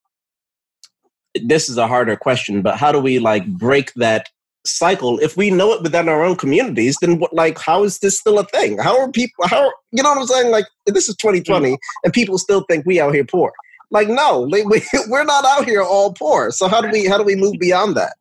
[1.43, 4.27] this is a harder question but how do we like break that
[4.65, 5.19] cycle?
[5.19, 8.39] If we know it within our own communities then what like how is this still
[8.39, 8.77] a thing?
[8.77, 10.51] How are people how you know what i'm saying?
[10.51, 11.77] Like this is 2020 mm.
[12.03, 13.53] and people still think we out here poor.
[13.91, 16.51] Like no like, we, we're not out here all poor.
[16.51, 18.15] So how do we how do we move beyond that?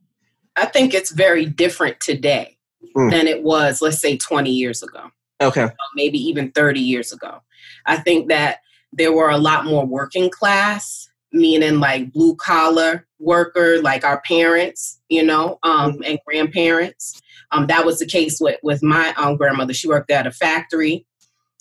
[0.56, 2.56] I think it's very different today
[2.96, 3.10] mm.
[3.10, 5.10] than it was let's say 20 years ago.
[5.40, 5.68] Okay.
[5.96, 7.40] Maybe even 30 years ago.
[7.86, 8.58] I think that
[8.96, 15.00] there were a lot more working class, meaning like blue collar worker, like our parents,
[15.08, 16.02] you know, um, mm-hmm.
[16.04, 17.20] and grandparents.
[17.50, 19.74] Um, that was the case with with my um, grandmother.
[19.74, 21.06] She worked at a factory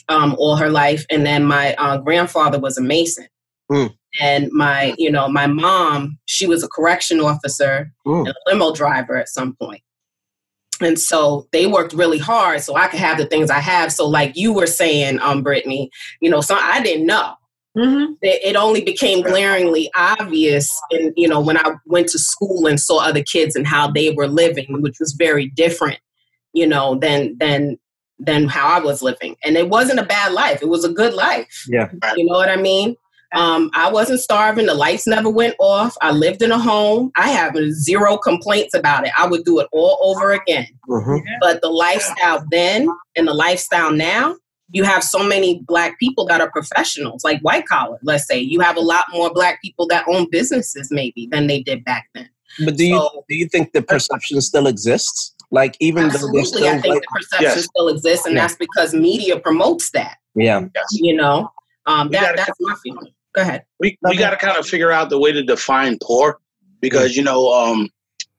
[0.09, 3.27] um, all her life, and then my uh, grandfather was a mason.
[3.71, 3.95] Mm.
[4.21, 8.19] And my, you know, my mom, she was a correction officer mm.
[8.19, 9.81] and a limo driver at some point.
[10.81, 13.91] And so they worked really hard so I could have the things I have.
[13.91, 15.89] So, like you were saying, um, Brittany,
[16.21, 17.35] you know, so I didn't know.
[17.77, 18.13] Mm-hmm.
[18.21, 22.79] It, it, only became glaringly obvious, and you know, when I went to school and
[22.79, 25.97] saw other kids and how they were living, which was very different,
[26.53, 27.79] you know, than than
[28.19, 29.37] than how I was living.
[29.43, 31.65] And it wasn't a bad life; it was a good life.
[31.67, 32.95] Yeah, you know what I mean.
[33.33, 34.67] Um, I wasn't starving.
[34.67, 35.97] The lights never went off.
[36.01, 37.11] I lived in a home.
[37.15, 39.11] I have zero complaints about it.
[39.17, 40.67] I would do it all over again.
[40.87, 41.25] Mm-hmm.
[41.41, 44.35] But the lifestyle then and the lifestyle now,
[44.69, 48.39] you have so many black people that are professionals, like white collar, let's say.
[48.39, 52.09] You have a lot more black people that own businesses maybe than they did back
[52.13, 52.29] then.
[52.63, 55.35] But do you so, do you think the perception still exists?
[55.51, 57.65] Like even absolutely, though still I think the perception yes.
[57.65, 58.41] still exists, and yeah.
[58.41, 60.17] that's because media promotes that.
[60.35, 61.51] Yeah, you know,
[61.85, 63.13] um, that that's my feeling.
[63.33, 63.63] Go ahead.
[63.79, 66.39] We we got to kind of figure out the way to define poor
[66.81, 67.89] because you know, um,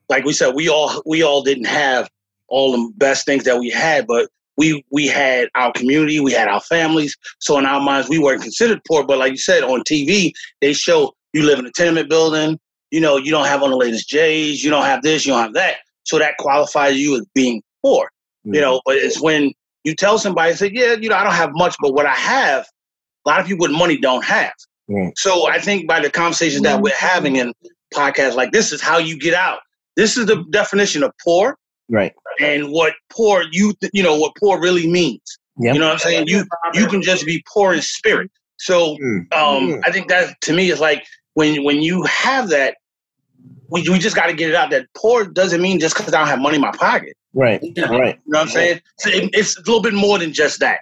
[0.08, 2.08] like we said, we all we all didn't have
[2.48, 6.48] all the best things that we had, but we we had our community, we had
[6.48, 7.16] our families.
[7.40, 9.04] So in our minds, we weren't considered poor.
[9.04, 12.58] But like you said, on TV, they show you live in a tenement building.
[12.90, 14.62] You know, you don't have on the latest J's.
[14.62, 15.26] You don't have this.
[15.26, 15.78] You don't have that.
[16.04, 18.04] So that qualifies you as being poor.
[18.46, 18.54] Mm-hmm.
[18.54, 19.52] You know, but it's when
[19.82, 22.66] you tell somebody, say, yeah, you know, I don't have much, but what I have,
[23.26, 24.52] a lot of people with money don't have.
[24.90, 25.12] Mm.
[25.16, 27.52] So I think by the conversations that we're having in
[27.92, 29.60] podcasts like this is how you get out.
[29.96, 31.56] This is the definition of poor.
[31.88, 32.12] Right.
[32.40, 35.38] And what poor you th- you know what poor really means.
[35.58, 35.74] Yep.
[35.74, 36.26] You know what I'm saying?
[36.26, 38.30] You you can just be poor in spirit.
[38.56, 39.32] So mm.
[39.32, 39.80] um, mm.
[39.84, 42.76] I think that to me is like when when you have that,
[43.70, 44.70] we, we just got to get it out.
[44.70, 47.16] That poor doesn't mean just because I don't have money in my pocket.
[47.34, 47.62] Right.
[47.62, 48.18] You know, right.
[48.24, 48.80] You know what I'm saying?
[48.98, 50.80] So it, it's a little bit more than just that.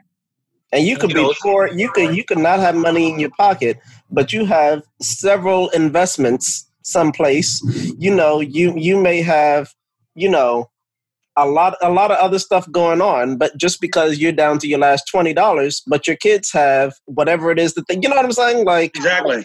[0.72, 1.68] And you could you be know, poor.
[1.68, 3.78] You could you could not have money in your pocket,
[4.10, 7.62] but you have several investments someplace,
[7.98, 9.72] you know, you you may have,
[10.14, 10.70] you know,
[11.36, 14.68] a lot a lot of other stuff going on, but just because you're down to
[14.68, 18.16] your last twenty dollars, but your kids have whatever it is that they you know
[18.16, 18.64] what I'm saying?
[18.64, 19.44] Like exactly.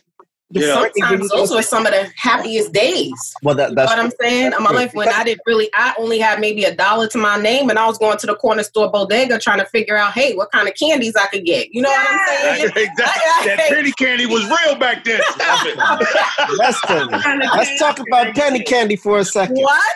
[0.49, 0.87] Yeah.
[0.95, 3.11] Sometimes those were some of the happiest days.
[3.43, 4.53] Well, that, that's you know what I'm saying.
[4.53, 7.37] In my life, when I didn't really, I only had maybe a dollar to my
[7.37, 10.35] name, and I was going to the corner store bodega trying to figure out, hey,
[10.35, 11.67] what kind of candies I could get.
[11.73, 12.63] You know what I'm saying?
[12.75, 13.47] exactly.
[13.47, 15.19] that penny candy was real back then.
[16.57, 19.57] Listen, let's talk about penny candy for a second.
[19.57, 19.95] What?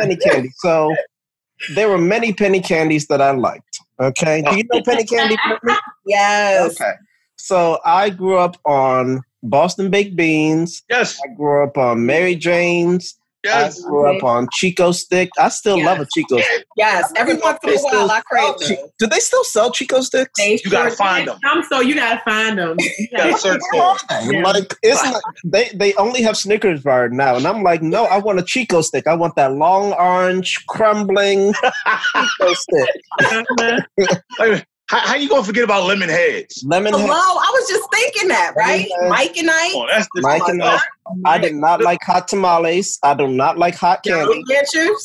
[0.00, 0.50] penny candy.
[0.56, 0.92] So
[1.74, 3.78] there were many penny candies that I liked.
[4.00, 5.36] Okay, do you know penny candy?
[6.06, 6.72] yes.
[6.72, 6.92] Okay.
[7.36, 10.82] So I grew up on Boston baked beans.
[10.88, 11.18] Yes.
[11.24, 13.18] I grew up on Mary Jane's.
[13.44, 13.84] Yes.
[13.84, 15.28] I grew up on Chick-O-Stick.
[15.38, 15.84] I still yes.
[15.86, 16.64] love a Chick-O-Stick.
[16.78, 18.88] Yes, every once in a while I crave them.
[18.98, 20.30] Do they still sell Chick-O-Sticks?
[20.38, 21.38] They you gotta find them.
[21.44, 22.78] I'm so you gotta find them.
[22.80, 24.42] You gotta search for them.
[24.42, 28.16] Like it's like they they only have Snickers bar now, and I'm like, no, I
[28.16, 29.06] want a Chick-O-Stick.
[29.06, 31.52] I want that long orange crumbling
[32.16, 32.88] Chick-O-Stick.
[34.86, 36.62] How, how you gonna forget about lemon heads?
[36.66, 37.16] Lemon Hello, heads.
[37.16, 38.86] I was just thinking that, right?
[39.08, 39.72] Mike and I.
[39.74, 40.80] Oh, that's Mike and Ike.
[41.24, 42.98] I did not like hot tamales.
[43.02, 44.44] I do not like hot candy.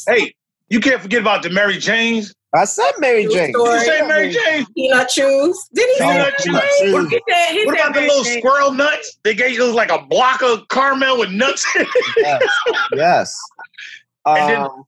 [0.08, 0.34] Hey,
[0.70, 2.34] you can't forget about the Mary Janes.
[2.54, 3.54] I said Mary Jane.
[3.54, 4.65] Did you say Mary Jane?
[4.76, 5.70] Peanut chews.
[5.74, 6.94] Did he say peanut chews?
[6.94, 8.39] What, he said, he what about the little Jane.
[8.39, 9.20] squirrel nuts?
[9.24, 11.65] They gave you like a block of caramel with nuts.
[12.18, 12.42] yes.
[12.94, 13.39] yes.
[14.26, 14.86] And um,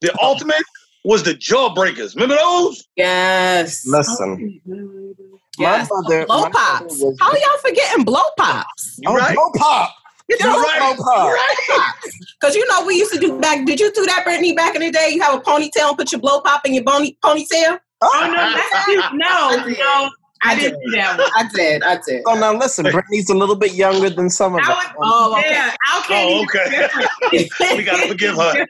[0.00, 0.64] then the ultimate
[1.04, 2.14] was the Jawbreakers.
[2.14, 2.86] Remember those?
[2.96, 3.86] Yes.
[3.86, 4.60] Listen.
[4.70, 5.88] Oh, yes.
[5.90, 7.02] My mother, blow my pops.
[7.02, 9.00] Was, How y'all forgetting blow pops?
[9.06, 9.34] Oh, you oh, right?
[9.34, 9.94] blow pop.
[10.28, 10.94] You know, right.
[10.96, 11.32] Blow pop.
[11.32, 11.92] right.
[12.40, 13.64] Because you know we used to do back.
[13.64, 14.52] Did you do that, Brittany?
[14.52, 16.84] Back in the day, you have a ponytail and put your blow pop in your
[16.84, 17.78] bony, ponytail.
[18.00, 18.10] Oh.
[18.12, 19.04] oh no, that's cute.
[19.14, 20.10] No, no,
[20.42, 21.30] I, didn't do that one.
[21.34, 21.82] I did.
[21.82, 22.22] I did.
[22.26, 24.86] So now listen, Brittany's a little bit younger than some of us.
[25.00, 25.50] Oh, okay.
[25.50, 25.74] Yeah,
[26.10, 26.88] oh, okay.
[27.76, 28.66] we gotta forgive her.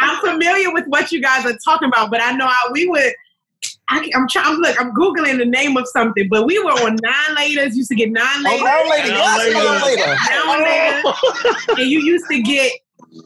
[0.00, 3.12] I'm familiar with what you guys are talking about, but I know how we would.
[3.88, 4.54] I, am trying.
[4.54, 7.74] To look, I'm googling the name of something, but we were on Now and Laters.
[7.74, 8.60] Used to get Now and Laters.
[8.60, 9.96] Oh, Now and Laters.
[9.96, 11.02] Yes, Now and Laters.
[11.04, 11.74] Oh.
[11.78, 12.72] And you used to get.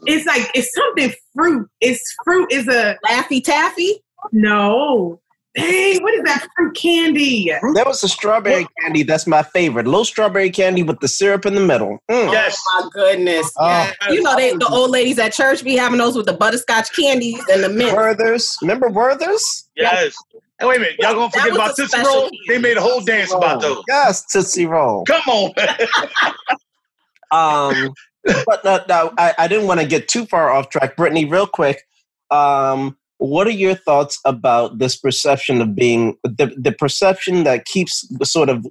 [0.05, 1.69] It's like it's something fruit.
[1.81, 2.51] It's fruit.
[2.51, 4.03] Is a laffy taffy.
[4.31, 5.19] No,
[5.55, 7.51] Dang, what is that fruit candy?
[7.75, 9.03] That was a strawberry candy.
[9.03, 9.85] That's my favorite.
[9.85, 11.99] Little strawberry candy with the syrup in the middle.
[12.09, 12.31] Mm.
[12.31, 12.59] Yes.
[12.69, 13.51] Oh my goodness.
[13.59, 13.95] Yes.
[14.09, 17.43] You know, they, the old ladies at church be having those with the butterscotch candies
[17.51, 17.95] and the mint.
[17.95, 18.57] Werther's.
[18.61, 19.69] Remember Werther's?
[19.75, 20.15] Yes.
[20.59, 20.95] Hey, wait a minute.
[20.99, 22.21] Y'all gonna forget about Tootsie Roll?
[22.21, 22.39] Candy.
[22.47, 23.39] They made a whole dance roll.
[23.39, 23.83] about those.
[23.87, 25.03] Yes, Tootsie Roll.
[25.05, 25.53] Come on.
[27.31, 30.97] um, but no, no I, I didn't want to get too far off track.
[30.97, 31.83] Brittany, real quick.
[32.31, 38.05] Um, what are your thoughts about this perception of being the, the perception that keeps
[38.23, 38.67] sort of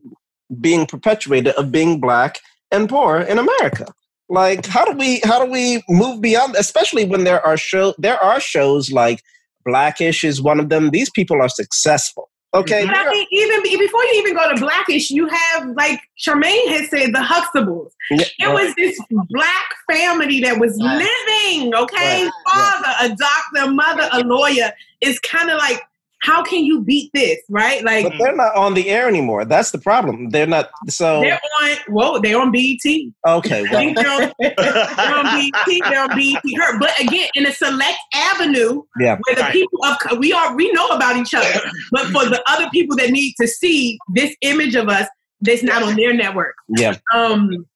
[0.60, 2.38] being perpetuated of being black
[2.70, 3.86] and poor in America?
[4.28, 6.54] Like, how do we how do we move beyond?
[6.56, 9.22] Especially when there are show there are shows like
[9.64, 10.90] Blackish is one of them.
[10.90, 12.28] These people are successful.
[12.54, 12.84] Okay.
[12.84, 16.88] But I mean, even before you even go to Blackish, you have like Charmaine had
[16.90, 17.92] said, the Huxtables.
[18.10, 18.66] Yeah, it right.
[18.66, 20.98] was this black family that was right.
[20.98, 21.74] living.
[21.74, 22.32] Okay, right.
[22.52, 24.72] father, a doctor, mother, a lawyer.
[25.00, 25.80] It's kind of like
[26.22, 27.82] how can you beat this, right?
[27.82, 29.44] Like, but they're not on the air anymore.
[29.44, 30.30] That's the problem.
[30.30, 30.70] They're not.
[30.88, 31.76] So they're on.
[31.88, 32.78] Whoa, they're on BET.
[33.26, 33.94] Okay, well.
[33.94, 35.80] they're, on, they're on BET.
[35.90, 36.42] They're on BET.
[36.56, 39.18] Her, but again, in a select avenue, yeah.
[39.26, 42.70] where the people of we are we know about each other, but for the other
[42.70, 45.08] people that need to see this image of us,
[45.40, 46.54] that's not on their network.
[46.68, 46.96] Yeah.
[47.12, 47.66] Um,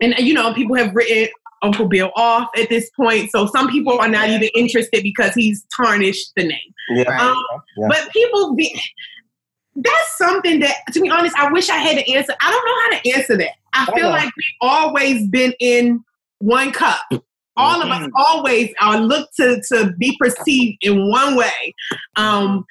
[0.00, 1.28] and you know, people have written
[1.62, 3.30] Uncle Bill off at this point.
[3.30, 6.74] So some people are not even interested because he's tarnished the name.
[6.90, 7.18] Yeah.
[7.20, 7.42] Um,
[7.76, 7.88] yeah.
[7.88, 8.80] But people be
[9.74, 12.34] that's something that to be honest, I wish I had an answer.
[12.40, 13.52] I don't know how to answer that.
[13.72, 16.04] I feel like we've always been in
[16.38, 17.00] one cup.
[17.56, 17.82] All mm-hmm.
[17.82, 18.16] of us mm-hmm.
[18.16, 21.74] always are looked to to be perceived in one way.
[22.16, 22.66] Um,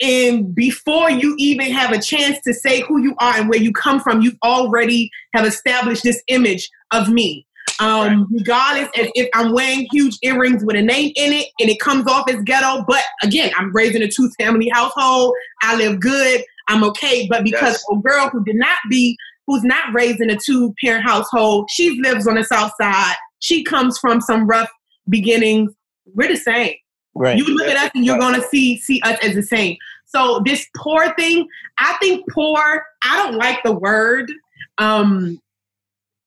[0.00, 3.72] and before you even have a chance to say who you are and where you
[3.72, 7.46] come from, you already have established this image of me.
[7.80, 11.80] Um, regardless if, if I'm wearing huge earrings with a name in it and it
[11.80, 15.34] comes off as ghetto, but again, I'm raised in a two family household.
[15.62, 16.42] I live good.
[16.68, 17.26] I'm okay.
[17.28, 17.84] But because yes.
[17.90, 19.16] a girl who did not be,
[19.46, 23.14] who's not raised in a two parent household, she lives on the south side.
[23.40, 24.70] She comes from some rough
[25.08, 25.72] beginnings.
[26.14, 26.74] We're the same.
[27.14, 27.36] Right.
[27.36, 29.76] You look at us and you're gonna see see us as the same.
[30.06, 31.46] So this poor thing,
[31.78, 32.84] I think poor.
[33.04, 34.30] I don't like the word.
[34.78, 35.40] Um,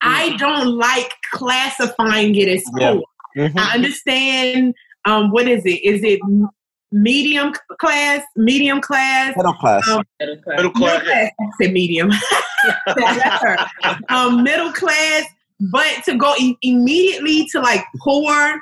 [0.01, 0.37] I mm-hmm.
[0.37, 3.03] don't like classifying it as poor.
[3.35, 3.47] Yeah.
[3.47, 3.57] Mm-hmm.
[3.57, 4.73] I understand.
[5.05, 5.83] Um, what is it?
[5.83, 6.19] Is it
[6.91, 8.23] medium class?
[8.35, 9.35] Medium class?
[9.35, 9.87] Middle class.
[9.89, 10.57] Um, middle class.
[10.57, 11.03] Middle class.
[11.05, 11.31] I
[11.61, 12.11] said medium.
[14.09, 15.25] um, middle class.
[15.71, 18.61] but to go e- immediately to like poor,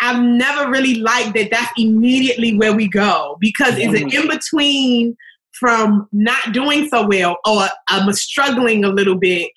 [0.00, 1.50] I've never really liked that.
[1.50, 5.16] That's immediately where we go because it's an in between
[5.52, 9.50] from not doing so well or I'm struggling a little bit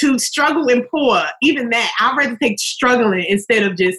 [0.00, 1.22] to struggle and poor.
[1.42, 3.98] Even that, I'd rather take struggling instead of just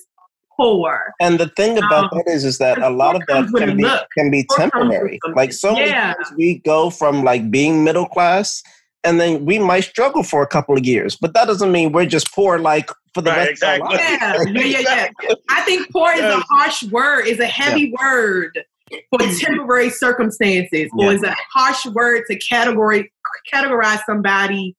[0.57, 1.13] poor.
[1.19, 3.87] And the thing about um, that is, is that a lot of that can be
[4.17, 5.19] can be temporary.
[5.35, 6.13] Like so many yeah.
[6.13, 8.61] times we go from like being middle class
[9.03, 11.15] and then we might struggle for a couple of years.
[11.15, 13.95] But that doesn't mean we're just poor like for the right, rest exactly.
[13.95, 14.53] of our life.
[14.55, 15.33] Yeah, yeah, yeah, yeah.
[15.49, 18.03] I think poor is a harsh word, is a heavy yeah.
[18.03, 18.63] word
[19.09, 21.07] for temporary circumstances, yeah.
[21.07, 23.11] or is a harsh word to category
[23.51, 24.75] categorize somebody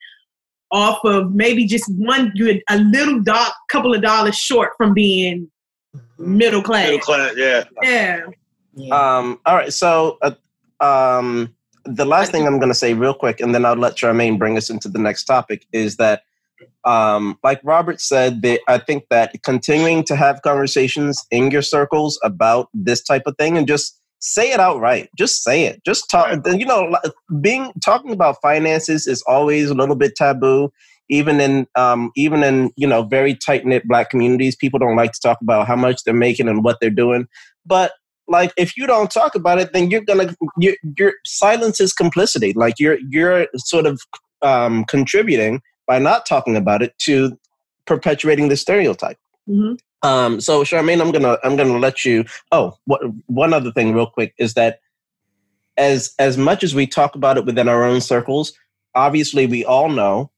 [0.72, 5.50] off of maybe just one good, a little dark couple of dollars short from being
[6.18, 6.86] middle class.
[6.86, 7.64] Middle class, yeah.
[7.82, 8.20] Yeah.
[8.90, 10.32] Um, all right, so uh,
[10.82, 11.54] um,
[11.84, 14.56] the last thing I'm going to say real quick, and then I'll let Charmaine bring
[14.56, 16.22] us into the next topic, is that,
[16.84, 22.18] um, like Robert said, that I think that continuing to have conversations in your circles
[22.24, 25.10] about this type of thing and just say it outright.
[25.18, 25.82] Just say it.
[25.84, 26.28] Just talk.
[26.28, 26.58] Right.
[26.58, 26.96] You know,
[27.40, 30.72] being talking about finances is always a little bit taboo.
[31.10, 35.12] Even in um, even in you know very tight knit black communities, people don't like
[35.12, 37.26] to talk about how much they're making and what they're doing.
[37.66, 37.92] But
[38.28, 42.52] like if you don't talk about it then you're gonna your, your silence is complicity
[42.54, 44.00] like you're you're sort of
[44.42, 47.36] um, contributing by not talking about it to
[47.84, 49.18] perpetuating the stereotype
[49.48, 49.74] mm-hmm.
[50.02, 54.06] Um, so charmaine i'm gonna i'm gonna let you oh what, one other thing real
[54.06, 54.80] quick is that
[55.76, 58.52] as as much as we talk about it within our own circles
[58.94, 60.30] obviously we all know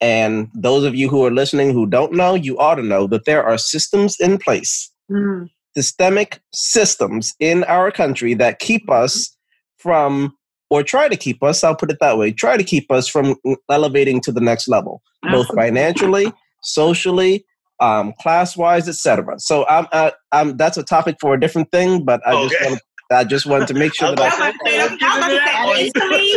[0.00, 3.24] and those of you who are listening who don't know you ought to know that
[3.24, 5.48] there are systems in place mm.
[5.76, 9.36] systemic systems in our country that keep us
[9.76, 10.34] from
[10.70, 13.36] or try to keep us i'll put it that way try to keep us from
[13.70, 17.44] elevating to the next level both financially socially
[17.80, 22.04] um, class wise etc so I'm, uh, I'm that's a topic for a different thing
[22.04, 22.48] but i okay.
[22.48, 26.32] just want I just wanted to make sure that I, I, mentally,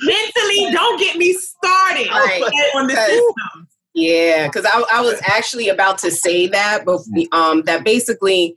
[0.00, 2.42] mentally, don't get me started right.
[2.74, 3.68] on the system.
[3.94, 7.00] Yeah, because I, I was actually about to say that, but
[7.32, 8.56] um, that basically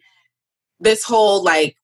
[0.80, 1.78] this whole like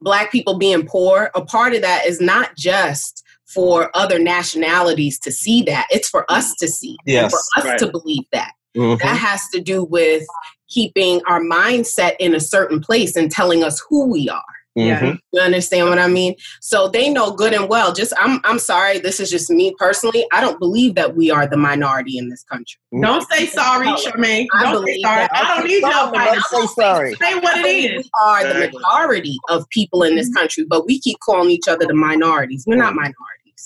[0.00, 5.32] black people being poor, a part of that is not just for other nationalities to
[5.32, 5.86] see that.
[5.90, 6.96] It's for us to see.
[7.06, 7.32] Yes.
[7.32, 7.78] for us right.
[7.78, 8.52] to believe that.
[8.76, 9.06] Mm-hmm.
[9.06, 10.26] That has to do with
[10.68, 14.42] keeping our mindset in a certain place and telling us who we are.
[14.76, 15.16] Mm-hmm.
[15.32, 16.34] You understand what I mean?
[16.60, 17.92] So they know good and well.
[17.92, 20.26] Just I'm I'm sorry, this is just me personally.
[20.32, 22.80] I don't believe that we are the minority in this country.
[23.00, 24.46] Don't say sorry, Charmaine.
[24.52, 25.20] I don't say sorry.
[25.22, 25.30] That.
[25.32, 26.50] I don't need your advice.
[26.50, 27.14] Say sorry.
[27.14, 28.04] Say what it is.
[28.04, 30.38] We are the majority of people in this mm-hmm.
[30.38, 32.64] country, but we keep calling each other the minorities.
[32.66, 33.14] We're not minorities.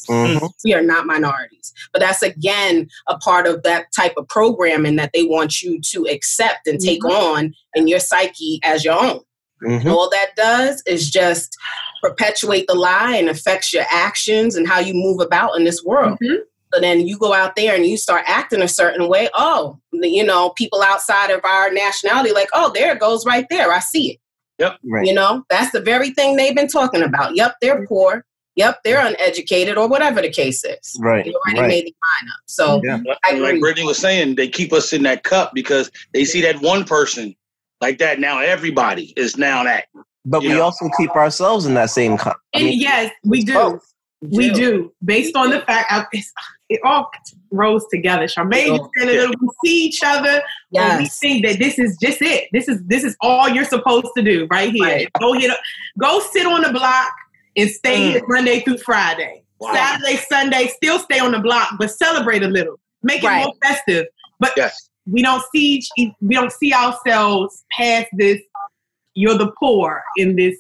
[0.07, 0.47] Mm-hmm.
[0.65, 1.73] We are not minorities.
[1.93, 6.07] But that's again a part of that type of programming that they want you to
[6.07, 7.39] accept and take mm-hmm.
[7.39, 9.21] on in your psyche as your own.
[9.63, 9.89] Mm-hmm.
[9.89, 11.57] All that does is just
[12.03, 16.19] perpetuate the lie and affects your actions and how you move about in this world.
[16.23, 16.43] Mm-hmm.
[16.73, 19.29] So then you go out there and you start acting a certain way.
[19.35, 23.73] Oh, you know, people outside of our nationality, like, oh, there it goes right there.
[23.73, 24.19] I see it.
[24.59, 24.79] Yep.
[24.85, 25.07] Right.
[25.07, 27.37] You know, that's the very thing they've been talking about.
[27.37, 27.87] Yep, they're mm-hmm.
[27.87, 28.25] poor.
[28.59, 30.97] Yep, they're uneducated or whatever the case is.
[30.99, 31.25] Right.
[31.25, 31.69] They already right.
[31.69, 32.41] made the mind up.
[32.47, 32.99] So, yeah.
[33.41, 36.85] like Brittany was saying, they keep us in that cup because they see that one
[36.85, 37.37] person
[37.81, 38.19] like that.
[38.19, 39.85] Now everybody is now that.
[40.25, 40.63] But we know?
[40.63, 42.19] also keep ourselves in that same.
[42.19, 43.57] Co- I mean, yes, we do.
[43.57, 43.81] Oh,
[44.23, 44.93] we do.
[45.05, 46.05] Based on the fact, I,
[46.69, 47.13] it all
[47.53, 48.25] rolls together.
[48.25, 49.31] Charmaine oh, yeah.
[49.41, 50.43] we see each other.
[50.73, 50.99] Yes.
[50.99, 52.49] we see that this is just it.
[52.53, 54.85] This is this is all you're supposed to do right here.
[54.85, 55.09] Right.
[55.21, 55.53] Go hit.
[56.01, 57.13] Go sit on the block
[57.59, 58.11] and stay mm.
[58.13, 59.43] here Monday through Friday.
[59.61, 59.75] Wow.
[59.75, 62.79] Saturday, Sunday, still stay on the block, but celebrate a little.
[63.03, 63.45] Make it right.
[63.45, 64.07] more festive.
[64.41, 65.83] But yes we don't see
[66.21, 68.41] we don't see ourselves past this.
[69.15, 70.57] You're the poor in this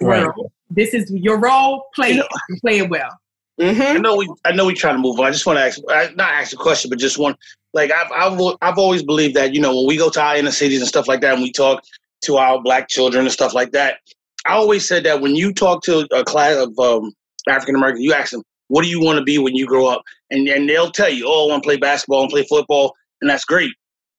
[0.00, 0.26] right.
[0.26, 0.52] world.
[0.70, 1.84] This is your role.
[1.94, 2.26] Play it.
[2.60, 3.18] Play it well.
[3.60, 3.96] Mm-hmm.
[3.96, 4.28] I know we.
[4.44, 5.26] I know we trying to move on.
[5.26, 5.80] I just want to ask,
[6.16, 7.36] not ask a question, but just one.
[7.72, 10.50] Like I've, I've, I've always believed that you know when we go to our inner
[10.50, 11.84] cities and stuff like that, and we talk
[12.22, 13.98] to our black children and stuff like that.
[14.46, 17.12] I always said that when you talk to a class of um,
[17.48, 20.02] African Americans, you ask them, "What do you want to be when you grow up?"
[20.30, 23.30] And and they'll tell you, "Oh, I want to play basketball and play football," and
[23.30, 23.72] that's great.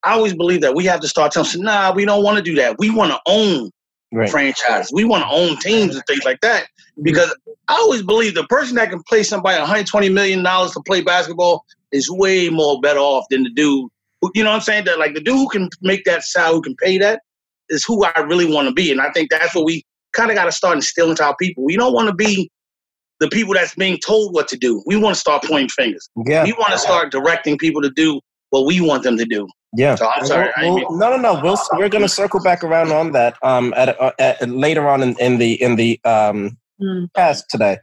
[0.03, 2.43] I always believe that we have to start telling them, nah, we don't want to
[2.43, 2.77] do that.
[2.77, 3.71] We want to own
[4.11, 4.29] right.
[4.29, 4.91] franchises.
[4.93, 6.67] We want to own teams and things like that.
[7.01, 7.35] Because
[7.67, 12.07] I always believe the person that can play somebody $120 million to play basketball is
[12.07, 13.89] way more better off than the dude
[14.21, 14.85] who, you know what I'm saying?
[14.85, 17.21] That like the dude who can make that salary, who can pay that,
[17.69, 18.91] is who I really want to be.
[18.91, 19.83] And I think that's what we
[20.15, 21.63] kind of got to start instilling into our people.
[21.63, 22.49] We don't want to be
[23.19, 24.83] the people that's being told what to do.
[24.85, 26.09] We want to start pointing fingers.
[26.25, 26.43] Yeah.
[26.43, 29.47] We want to start directing people to do what we want them to do.
[29.73, 29.95] Yeah.
[29.95, 30.49] So I'm sorry.
[30.57, 31.41] We'll, we'll, no, no, no.
[31.41, 35.01] We'll, we're going to circle back around on that um, at, uh, at, later on
[35.01, 37.07] in, in the in the um, mm.
[37.13, 37.77] past today.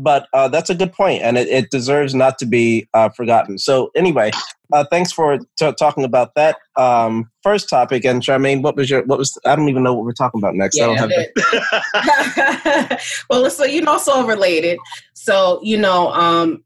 [0.00, 3.58] But uh, that's a good point, and it, it deserves not to be uh, forgotten.
[3.58, 4.30] So anyway,
[4.72, 8.04] uh, thanks for t- talking about that um, first topic.
[8.04, 9.36] And Charmaine, what was your what was?
[9.44, 10.78] I don't even know what we're talking about next.
[10.78, 10.86] Yeah,
[13.30, 14.78] well, so you know, so related.
[15.14, 16.62] So you know, um,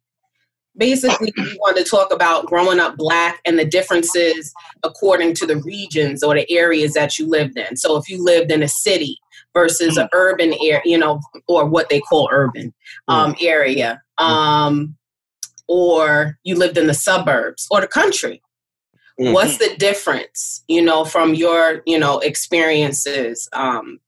[0.77, 4.53] basically we want to talk about growing up black and the differences
[4.83, 8.51] according to the regions or the areas that you lived in so if you lived
[8.51, 9.19] in a city
[9.55, 12.73] versus an urban area you know or what they call urban
[13.09, 14.97] um, area um,
[15.69, 18.43] or you lived in the suburbs or the country
[19.21, 19.33] mm-hmm.
[19.33, 24.01] what's the difference you know from your you know experiences um,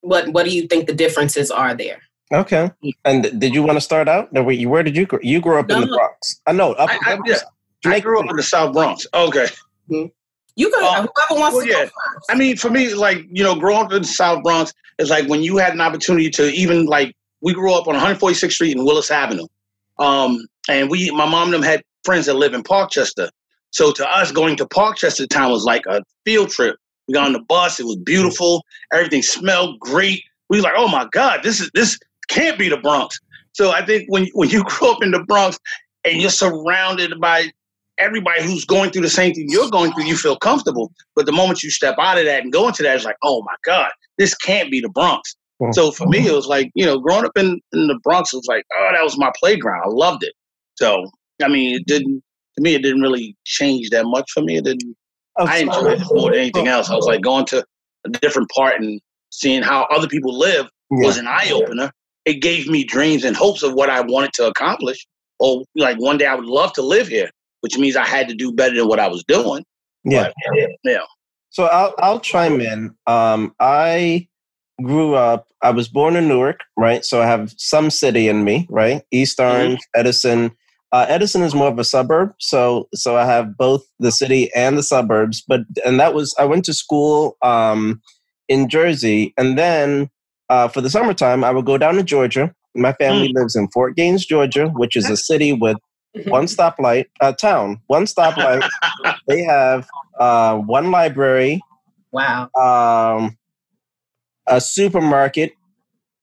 [0.00, 2.00] what what do you think the differences are there
[2.32, 2.70] Okay.
[3.04, 4.32] And did you want to start out?
[4.32, 5.18] No, where did you grow?
[5.22, 6.40] You grew up no, in the Bronx.
[6.46, 6.72] I know.
[6.72, 7.36] Up, I, I, yeah,
[7.84, 9.06] I grew up in the South Bronx.
[9.12, 9.46] Okay.
[9.90, 10.06] Mm-hmm.
[10.56, 11.88] You can uh, whoever wants well, to yeah.
[12.28, 15.28] I mean, for me, like you know, growing up in the South Bronx is like
[15.28, 18.84] when you had an opportunity to even like we grew up on 146th Street and
[18.84, 19.46] Willis Avenue,
[19.98, 23.30] um, and we my mom and them had friends that live in Parkchester.
[23.70, 26.76] So to us, going to Parkchester town was like a field trip.
[27.08, 28.64] We got on the bus; it was beautiful.
[28.92, 30.22] Everything smelled great.
[30.50, 31.98] We was like, "Oh my God, this is this
[32.28, 33.18] can't be the Bronx.
[33.52, 35.58] So I think when when you grow up in the Bronx
[36.04, 37.50] and you're surrounded by
[37.98, 40.92] everybody who's going through the same thing you're going through, you feel comfortable.
[41.14, 43.42] But the moment you step out of that and go into that, it's like, oh
[43.42, 45.34] my God, this can't be the Bronx.
[45.60, 45.72] Mm-hmm.
[45.72, 48.46] So for me, it was like, you know, growing up in, in the Bronx, was
[48.48, 49.82] like, oh, that was my playground.
[49.84, 50.32] I loved it.
[50.76, 51.10] So,
[51.42, 52.22] I mean, it didn't,
[52.56, 54.56] to me, it didn't really change that much for me.
[54.56, 54.96] It didn't,
[55.38, 56.90] oh, I enjoyed it more than anything else.
[56.90, 57.64] I was like going to
[58.04, 61.06] a different part and seeing how other people live yeah.
[61.06, 61.92] was an eye opener
[62.24, 65.06] it gave me dreams and hopes of what I wanted to accomplish.
[65.38, 67.30] Or like one day I would love to live here,
[67.62, 69.64] which means I had to do better than what I was doing.
[70.04, 70.30] Yeah.
[70.52, 70.98] But, yeah.
[71.50, 72.94] So I'll I'll chime in.
[73.06, 74.28] Um, I
[74.82, 75.48] grew up.
[75.62, 77.04] I was born in Newark, right?
[77.04, 79.02] So I have some city in me, right?
[79.10, 79.56] East mm-hmm.
[79.56, 80.00] Orange, mm-hmm.
[80.00, 80.50] Edison.
[80.92, 84.76] Uh, Edison is more of a suburb, so so I have both the city and
[84.76, 85.42] the suburbs.
[85.46, 88.02] But and that was I went to school um,
[88.48, 90.10] in Jersey, and then
[90.48, 92.54] uh, for the summertime, I would go down to Georgia.
[92.74, 93.34] My family mm.
[93.34, 95.76] lives in Fort Gaines, Georgia, which is a city with
[96.26, 98.66] one stoplight, a uh, town, one stoplight.
[99.28, 99.88] they have
[100.18, 101.60] uh, one library.
[102.10, 102.50] Wow.
[102.56, 103.38] Um,
[104.46, 105.52] a supermarket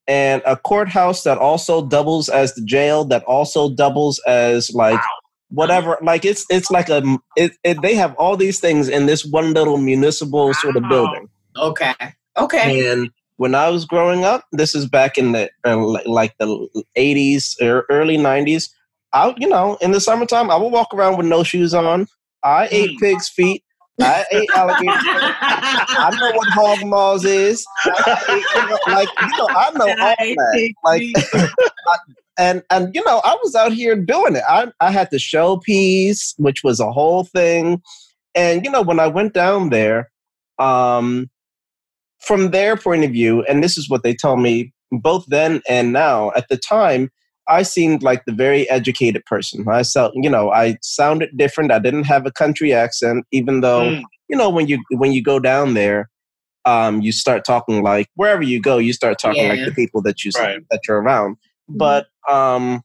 [0.08, 5.08] and a courthouse that also doubles as the jail that also doubles as like wow.
[5.50, 9.24] whatever like it's it's like a it, it, they have all these things in this
[9.24, 10.52] one little municipal wow.
[10.54, 11.94] sort of building okay
[12.38, 13.10] okay and
[13.40, 16.68] when I was growing up, this is back in the uh, like the
[16.98, 18.70] 80s or early 90s.
[19.14, 22.08] I, you know, in the summertime, I would walk around with no shoes on.
[22.44, 23.00] I ate mm.
[23.00, 23.64] pig's feet.
[24.02, 24.92] I ate alligator.
[24.92, 27.66] I know what hog maws is.
[27.86, 30.74] Ate, you know, like you know, I know all that.
[30.84, 32.00] Like,
[32.38, 34.44] and and you know, I was out here doing it.
[34.48, 37.82] I I had the show piece, which was a whole thing.
[38.36, 40.10] And you know, when I went down there,
[40.60, 41.30] um,
[42.20, 45.94] from their point of view, and this is what they tell me both then and
[45.94, 47.12] now, at the time,
[47.50, 49.68] I seemed like the very educated person.
[49.68, 51.72] I felt, you know, I sounded different.
[51.72, 54.04] I didn't have a country accent, even though, mm.
[54.30, 56.10] you know, when you when you go down there,
[56.66, 59.54] um, you start talking like wherever you go, you start talking yeah.
[59.54, 60.62] like the people that you right.
[60.70, 61.36] that you're around.
[61.36, 61.78] Mm-hmm.
[61.78, 62.82] But um,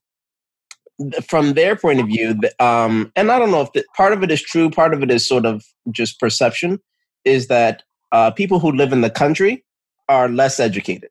[1.29, 4.31] from their point of view, um, and I don't know if the, part of it
[4.31, 6.81] is true, part of it is sort of just perception,
[7.27, 9.63] is that uh, people who live in the country
[10.09, 11.11] are less educated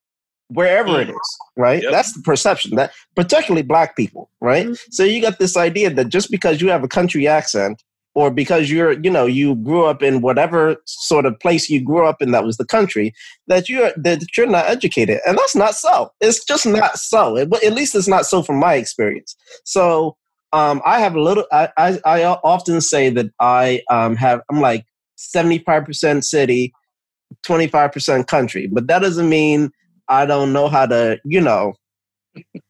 [0.53, 1.15] wherever it mm.
[1.57, 1.91] right yep.
[1.91, 4.91] that's the perception that particularly black people right mm-hmm.
[4.91, 7.83] so you got this idea that just because you have a country accent
[8.15, 12.05] or because you're you know you grew up in whatever sort of place you grew
[12.05, 13.13] up in that was the country
[13.47, 17.51] that you're that you're not educated and that's not so it's just not so it,
[17.63, 19.35] at least it's not so from my experience
[19.65, 20.15] so
[20.51, 24.61] um, i have a little I, I, I often say that i um, have i'm
[24.61, 24.85] like
[25.35, 26.73] 75% city
[27.45, 28.67] 25% country.
[28.67, 29.71] But that doesn't mean
[30.07, 31.73] I don't know how to, you know,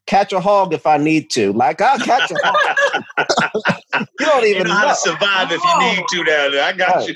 [0.06, 1.52] catch a hog if I need to.
[1.52, 3.76] Like I'll catch a hog.
[4.20, 6.64] you don't even you know, know, how to survive if you need to down there.
[6.64, 7.08] I got right.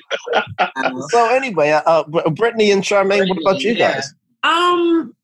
[0.92, 1.08] you.
[1.10, 4.14] so anyway, uh, uh Brittany and Charmaine, what about you guys?
[4.42, 5.14] Um,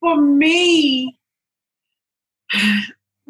[0.00, 1.18] for me,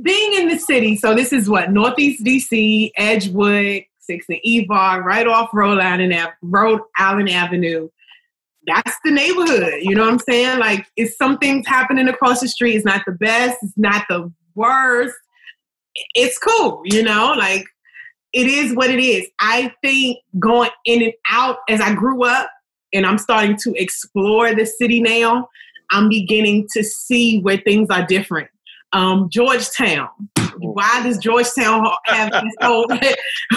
[0.03, 5.27] being in the city, so this is what Northeast DC, Edgewood, Six and Evar, right
[5.27, 7.89] off Rhode Island, Rhode Island Avenue
[8.67, 9.75] that's the neighborhood.
[9.83, 10.59] You know what I'm saying?
[10.59, 15.15] Like, if something's happening across the street, it's not the best, it's not the worst.
[16.15, 17.35] It's cool, you know.
[17.37, 17.65] Like,
[18.33, 19.27] it is what it is.
[19.41, 22.51] I think going in and out as I grew up
[22.93, 25.49] and I'm starting to explore the city now,
[25.91, 28.49] I'm beginning to see where things are different.
[28.93, 30.09] Um, Georgetown.
[30.59, 32.87] Why does Georgetown have this whole?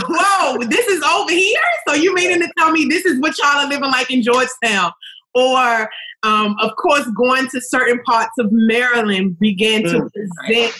[0.08, 1.60] Whoa, this is over here.
[1.88, 4.92] So you meaning to tell me this is what y'all are living like in Georgetown?
[5.36, 5.90] Or,
[6.24, 10.12] um, of course, going to certain parts of Maryland began to mm.
[10.12, 10.76] present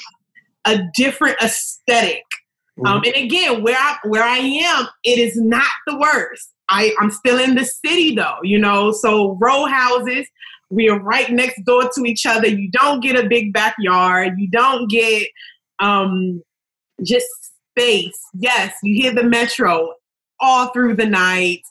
[0.66, 2.24] a different aesthetic.
[2.86, 6.54] Um, and again, where I where I am, it is not the worst.
[6.70, 8.92] I, I'm still in the city though, you know.
[8.92, 10.28] So row houses,
[10.70, 12.48] we are right next door to each other.
[12.48, 14.34] You don't get a big backyard.
[14.38, 15.28] You don't get
[15.80, 16.42] um,
[17.04, 17.28] just
[17.78, 18.20] space.
[18.34, 19.94] Yes, you hear the metro
[20.40, 21.62] all through the night.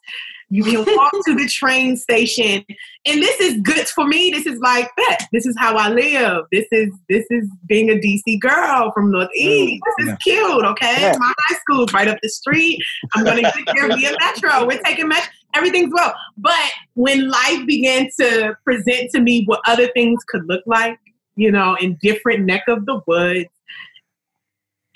[0.51, 2.65] You can walk to the train station,
[3.07, 4.31] and this is good for me.
[4.31, 5.27] This is like that.
[5.33, 6.45] This is how I live.
[6.51, 9.83] This is this is being a DC girl from Northeast.
[9.99, 10.17] This is yeah.
[10.17, 10.65] cute.
[10.65, 11.15] Okay, yeah.
[11.19, 12.79] my high school's right up the street.
[13.15, 14.67] I'm gonna get there via metro.
[14.67, 15.31] We're taking metro.
[15.55, 16.15] Everything's well.
[16.37, 20.99] But when life began to present to me what other things could look like,
[21.37, 23.49] you know, in different neck of the woods,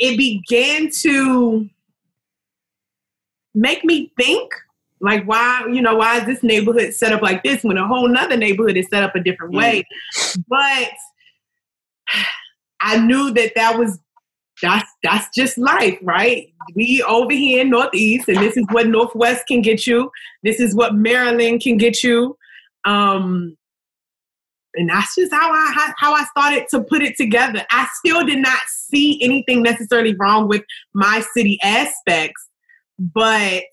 [0.02, 1.70] it began to
[3.54, 4.52] make me think
[5.00, 8.08] like why you know why is this neighborhood set up like this when a whole
[8.08, 9.84] nother neighborhood is set up a different way?
[10.16, 10.44] Mm.
[10.48, 10.90] but
[12.80, 13.98] i knew that that was
[14.60, 16.52] that's that's just life right?
[16.76, 20.10] We over here in northeast and this is what northwest can get you.
[20.44, 22.36] This is what maryland can get you.
[22.84, 23.56] Um
[24.74, 27.64] and that's just how I how I started to put it together.
[27.70, 30.62] I still did not see anything necessarily wrong with
[30.94, 32.48] my city aspects,
[32.98, 33.64] but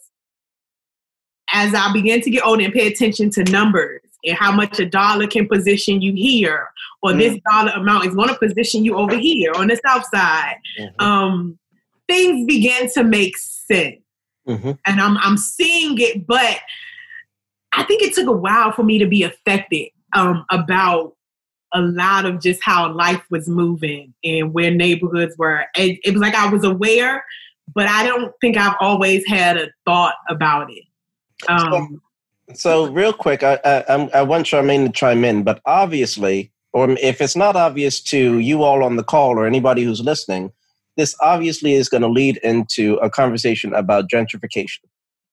[1.52, 4.86] as I began to get older and pay attention to numbers and how much a
[4.86, 6.70] dollar can position you here,
[7.02, 7.20] or mm.
[7.20, 11.06] this dollar amount is going to position you over here on the south side, mm-hmm.
[11.06, 11.60] um,
[12.08, 13.98] things began to make sense.
[14.48, 14.72] Mm-hmm.
[14.86, 16.60] And I'm I'm seeing it, but
[17.72, 21.16] I think it took a while for me to be affected um, about
[21.74, 25.66] a lot of just how life was moving and where neighborhoods were.
[25.76, 27.24] It, it was like I was aware,
[27.74, 30.84] but I don't think I've always had a thought about it.
[31.48, 32.02] Um,
[32.54, 36.90] so, so, real quick, I, I, I want Charmaine to chime in, but obviously, or
[36.90, 40.52] if it's not obvious to you all on the call or anybody who's listening,
[40.98, 44.80] this obviously is going to lead into a conversation about gentrification.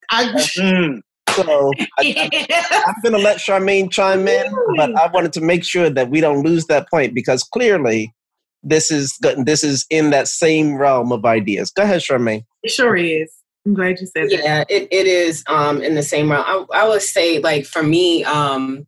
[0.09, 1.01] I, mm.
[1.37, 2.41] So I,
[2.87, 6.19] am going to let Charmaine chime in, but I wanted to make sure that we
[6.19, 8.13] don't lose that point because clearly
[8.63, 11.71] this is this is in that same realm of ideas.
[11.71, 12.43] Go ahead, Charmaine.
[12.63, 13.31] It sure is.
[13.67, 14.67] I'm glad you said yeah, that.
[14.69, 16.43] Yeah, it, it is um, in the same realm.
[16.47, 18.87] I, I would say, like, for me, um,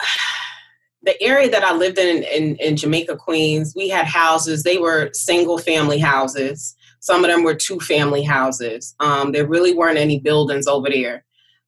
[1.02, 4.62] the area that I lived in, in, in Jamaica, Queens, we had houses.
[4.62, 6.76] They were single family houses.
[7.00, 8.94] Some of them were two family houses.
[9.00, 11.24] Um, there really weren't any buildings over there.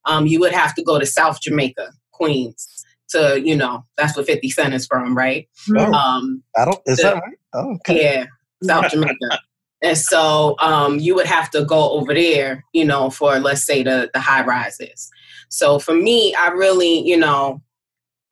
[0.06, 4.24] Um, you would have to go to South Jamaica, Queens, to you know that's where
[4.24, 5.48] Fifty Cent is from, right?
[5.76, 6.80] Oh, um, I don't.
[6.86, 7.38] Is the, that right?
[7.54, 8.02] Oh, okay.
[8.02, 8.26] Yeah,
[8.62, 9.40] South Jamaica.
[9.82, 13.82] And so um, you would have to go over there, you know, for let's say
[13.82, 15.10] the the high rises.
[15.50, 17.60] So for me, I really, you know,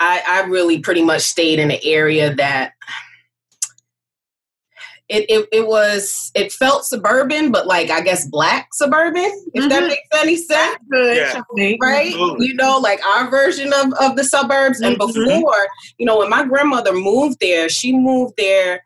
[0.00, 2.72] I, I really pretty much stayed in an area that
[5.12, 9.68] it, it, it was it felt suburban, but like I guess black suburban, if mm-hmm.
[9.68, 10.78] that makes any sense.
[10.92, 11.42] Yeah.
[11.80, 12.08] Right?
[12.08, 12.46] Absolutely.
[12.46, 14.80] You know, like our version of, of the suburbs.
[14.80, 14.86] Mm-hmm.
[14.86, 18.82] And before, you know, when my grandmother moved there, she moved there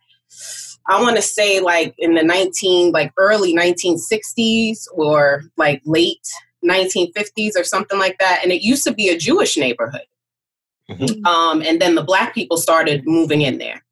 [0.89, 6.27] I want to say like in the 19 like early 1960s or like late
[6.65, 10.07] 1950s or something like that and it used to be a Jewish neighborhood.
[10.91, 11.27] Mm-hmm.
[11.27, 13.85] Um, and then the black people started moving in there.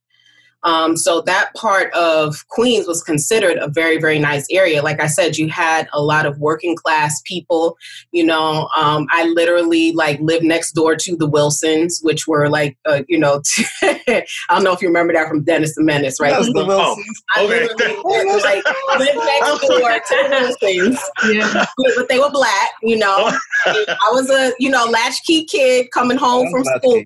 [0.65, 4.83] Um, so that part of Queens was considered a very, very nice area.
[4.83, 7.77] Like I said, you had a lot of working class people.
[8.13, 12.77] You know, um, I literally like lived next door to the Wilsons, which were like,
[12.87, 13.43] uh, you know,
[13.83, 16.35] I don't know if you remember that from Dennis the Menace, right?
[16.35, 17.23] the oh, Wilsons.
[17.37, 17.97] I okay.
[18.05, 18.65] literally like
[18.99, 20.99] lived next door to the Wilsons.
[21.25, 21.65] Yeah,
[21.97, 22.71] but they were black.
[22.83, 23.31] You know,
[23.67, 27.03] I was a you know latchkey kid coming home from school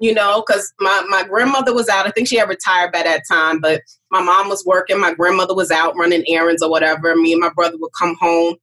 [0.00, 2.06] you know, because my, my grandmother was out.
[2.06, 4.98] I think she had retired by that time, but my mom was working.
[4.98, 7.14] My grandmother was out running errands or whatever.
[7.14, 8.56] Me and my brother would come home.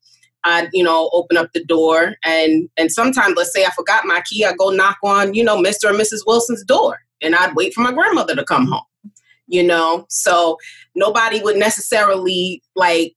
[0.44, 2.16] I'd, you know, open up the door.
[2.24, 5.62] And, and sometimes, let's say I forgot my key, I'd go knock on, you know,
[5.62, 5.90] Mr.
[5.90, 6.22] and Mrs.
[6.26, 7.00] Wilson's door.
[7.22, 9.12] And I'd wait for my grandmother to come home,
[9.48, 10.06] you know?
[10.10, 10.58] So
[10.96, 13.16] nobody would necessarily like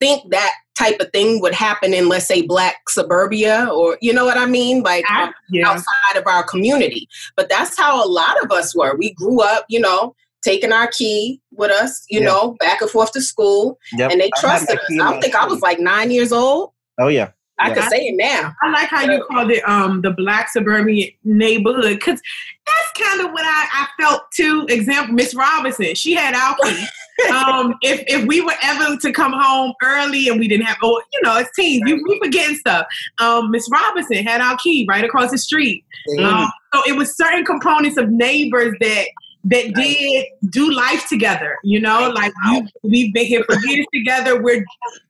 [0.00, 4.26] think that type of thing would happen in let's say black suburbia or you know
[4.26, 5.68] what i mean like um, yeah.
[5.68, 9.64] outside of our community but that's how a lot of us were we grew up
[9.68, 10.14] you know
[10.46, 12.28] taking our key with us, you yep.
[12.28, 14.12] know, back and forth to school, yep.
[14.12, 14.90] and they trusted us.
[14.92, 16.70] I don't think I was like nine years old.
[16.98, 17.30] Oh yeah.
[17.58, 17.74] I yeah.
[17.74, 18.54] can say it now.
[18.62, 22.20] I like how you called it um, the black suburban neighborhood because
[22.66, 24.66] that's kind of what I, I felt too.
[24.68, 26.86] Example, Miss Robinson, she had alcohol.
[27.30, 31.00] um, if if we were ever to come home early and we didn't have, oh,
[31.14, 32.86] you know, it's teens, you, we forgetting stuff.
[33.18, 35.84] Um, Miss Robinson had our key right across the street.
[36.10, 36.24] Mm-hmm.
[36.24, 39.06] Um, so it was certain components of neighbors that
[39.46, 41.56] that did do life together.
[41.62, 44.42] You know, like you, we've been here for years together.
[44.42, 44.64] We're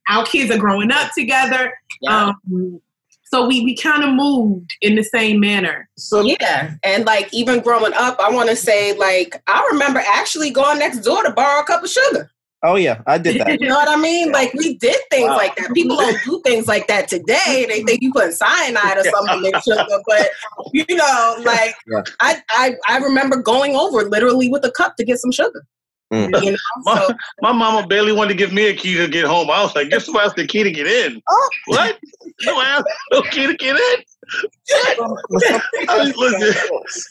[0.08, 1.72] our kids are growing up together.
[2.00, 2.32] Yeah.
[2.46, 2.80] Um,
[3.24, 5.88] so we we kind of moved in the same manner.
[5.96, 10.50] So yeah, and like even growing up, I want to say like I remember actually
[10.50, 12.30] going next door to borrow a cup of sugar.
[12.62, 13.60] Oh yeah, I did that.
[13.60, 14.32] you know what I mean?
[14.32, 15.36] Like we did things wow.
[15.36, 15.72] like that.
[15.74, 17.66] People don't do things like that today.
[17.68, 20.28] They think you put cyanide or something in sugar, but
[20.72, 22.02] you know, like yeah.
[22.20, 25.66] I, I I remember going over literally with a cup to get some sugar.
[26.12, 26.42] Mm.
[26.42, 26.56] You know?
[26.84, 29.50] my, so, my, mama barely wanted to give me a key to get home.
[29.50, 31.50] I was like, "Guess who has the key to get in?" Oh.
[31.66, 31.98] What?
[32.44, 34.04] No ass, no key to get in.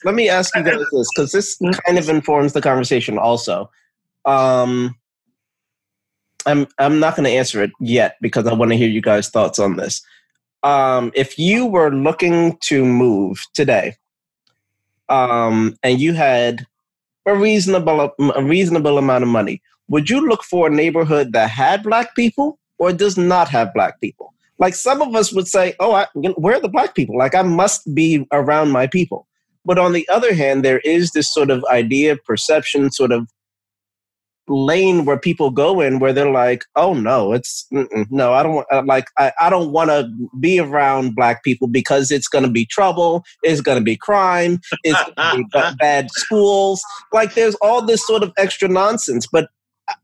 [0.03, 3.17] Let me ask you guys this because this kind of informs the conversation.
[3.17, 3.69] Also,
[4.25, 4.95] um,
[6.45, 9.29] I'm I'm not going to answer it yet because I want to hear you guys'
[9.29, 10.01] thoughts on this.
[10.63, 13.95] Um, if you were looking to move today,
[15.09, 16.65] um, and you had
[17.25, 21.83] a reasonable a reasonable amount of money, would you look for a neighborhood that had
[21.83, 24.33] black people or does not have black people?
[24.57, 27.17] Like some of us would say, "Oh, I, where are the black people?
[27.17, 29.27] Like I must be around my people."
[29.65, 33.27] But on the other hand, there is this sort of idea, perception, sort of
[34.47, 37.67] lane where people go in where they're like oh no it's
[38.09, 41.67] no i don't want uh, like i, I don't want to be around black people
[41.67, 45.43] because it's going to be trouble it's going to be crime it's going to be
[45.51, 46.83] b- bad schools.
[47.11, 49.49] Like there's all this sort of extra nonsense but
[49.87, 49.95] i,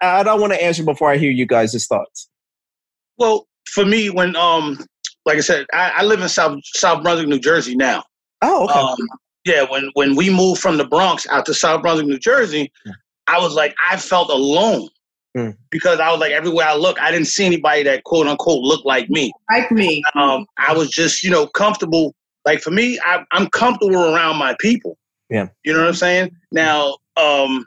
[0.00, 2.28] I, I don't want to answer before i hear you guys' thoughts.
[3.18, 4.78] Well for me when um
[5.26, 8.04] like i said i, I live in south south brunswick new jersey now.
[8.40, 8.78] Oh okay.
[8.78, 9.08] Um,
[9.44, 12.72] yeah, when when we moved from the Bronx out to South Brunswick, New Jersey,
[13.26, 14.88] I was like, I felt alone
[15.36, 15.56] mm.
[15.70, 18.86] because I was like, everywhere I look, I didn't see anybody that quote unquote looked
[18.86, 19.32] like me.
[19.50, 20.02] Like me.
[20.14, 22.14] Um, I was just, you know, comfortable.
[22.44, 24.98] Like for me, I, I'm comfortable around my people.
[25.30, 25.48] Yeah.
[25.64, 26.36] You know what I'm saying?
[26.52, 27.66] Now, um,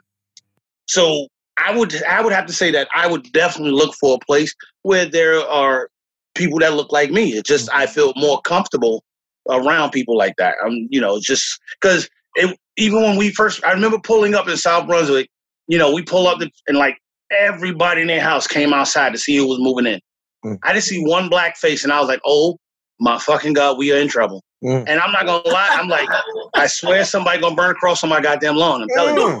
[0.86, 1.26] so
[1.58, 4.54] I would I would have to say that I would definitely look for a place
[4.82, 5.90] where there are
[6.34, 7.32] people that look like me.
[7.32, 9.04] It's just I feel more comfortable
[9.50, 10.54] around people like that.
[10.64, 14.56] I'm, you know, just because it even when we first I remember pulling up in
[14.56, 15.28] South Brunswick
[15.68, 16.98] you know, we pull up the, and like
[17.30, 20.00] everybody in their house came outside to see who was moving in.
[20.44, 20.58] Mm.
[20.62, 22.58] I just see one black face and I was like, oh
[23.00, 24.42] my fucking God, we are in trouble.
[24.64, 24.84] Mm.
[24.88, 26.08] And I'm not gonna lie, I'm like,
[26.54, 28.82] I swear somebody gonna burn across on my goddamn lawn.
[28.82, 29.40] I'm telling mm.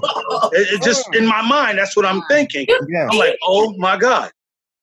[0.52, 2.66] It, it, just in my mind, that's what I'm thinking.
[2.88, 3.08] Yeah.
[3.10, 4.30] I'm like, oh my God.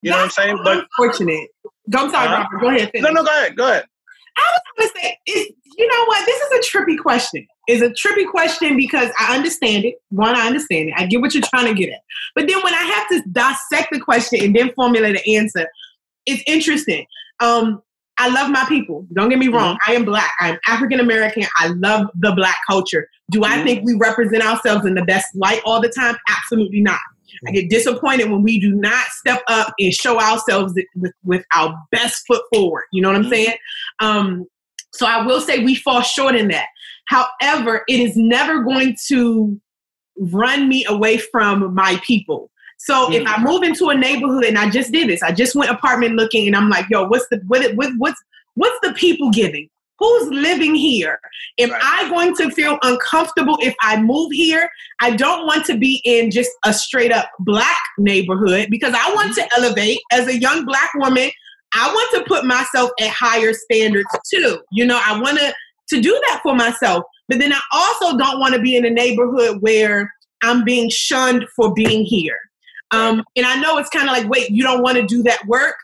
[0.01, 0.59] You know what I'm saying?
[0.63, 1.49] But unfortunate.
[1.89, 2.59] Don't sorry, uh, Robert.
[2.59, 2.91] Go ahead.
[2.91, 3.03] Finish.
[3.03, 3.55] No, no, go ahead.
[3.55, 3.85] Go ahead.
[4.37, 5.17] I was gonna say,
[5.77, 6.25] you know what?
[6.25, 7.45] This is a trippy question.
[7.67, 9.95] It's a trippy question because I understand it.
[10.09, 10.95] One, I understand it.
[10.97, 11.99] I get what you're trying to get at.
[12.35, 15.67] But then when I have to dissect the question and then formulate an answer,
[16.25, 17.05] it's interesting.
[17.39, 17.81] Um,
[18.17, 19.05] I love my people.
[19.13, 19.75] Don't get me wrong.
[19.75, 19.91] Mm-hmm.
[19.91, 20.31] I am black.
[20.39, 21.43] I'm African American.
[21.57, 23.07] I love the black culture.
[23.31, 23.65] Do I mm-hmm.
[23.65, 26.15] think we represent ourselves in the best light all the time?
[26.29, 26.99] Absolutely not.
[27.47, 31.75] I get disappointed when we do not step up and show ourselves with, with our
[31.91, 32.83] best foot forward.
[32.93, 33.31] You know what I'm mm-hmm.
[33.31, 33.57] saying?
[33.99, 34.45] Um,
[34.93, 36.67] so I will say we fall short in that.
[37.07, 39.59] However, it is never going to
[40.17, 42.49] run me away from my people.
[42.77, 43.13] So mm-hmm.
[43.13, 46.15] if I move into a neighborhood and I just did this, I just went apartment
[46.15, 48.21] looking and I'm like, yo, what's the what, what what's
[48.55, 49.69] what's the people giving?
[49.97, 51.19] Who's living here?
[51.57, 51.81] Am right.
[51.81, 54.69] I going to feel uncomfortable if I move here?
[54.99, 59.35] I don't want to be in just a straight up black neighborhood because I want
[59.35, 61.29] to elevate as a young black woman.
[61.73, 64.59] I want to put myself at higher standards too.
[64.71, 65.53] You know, I want to
[65.89, 67.03] to do that for myself.
[67.27, 70.11] But then I also don't want to be in a neighborhood where
[70.43, 72.37] I'm being shunned for being here.
[72.91, 75.45] Um, and I know it's kind of like, wait, you don't want to do that
[75.47, 75.75] work.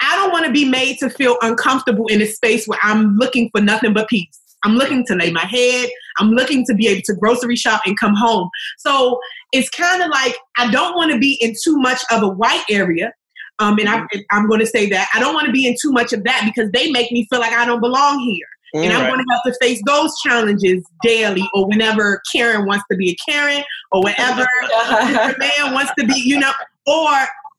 [0.00, 3.50] I don't want to be made to feel uncomfortable in a space where I'm looking
[3.50, 4.40] for nothing but peace.
[4.64, 5.88] I'm looking to lay my head.
[6.18, 8.48] I'm looking to be able to grocery shop and come home.
[8.78, 9.18] So
[9.52, 12.64] it's kind of like I don't want to be in too much of a white
[12.70, 13.12] area.
[13.58, 15.92] Um, and I, I'm going to say that I don't want to be in too
[15.92, 18.46] much of that because they make me feel like I don't belong here.
[18.74, 19.12] Mm, and I'm right.
[19.12, 23.30] going to have to face those challenges daily or whenever Karen wants to be a
[23.30, 26.52] Karen or whenever a man wants to be, you know,
[26.86, 27.10] or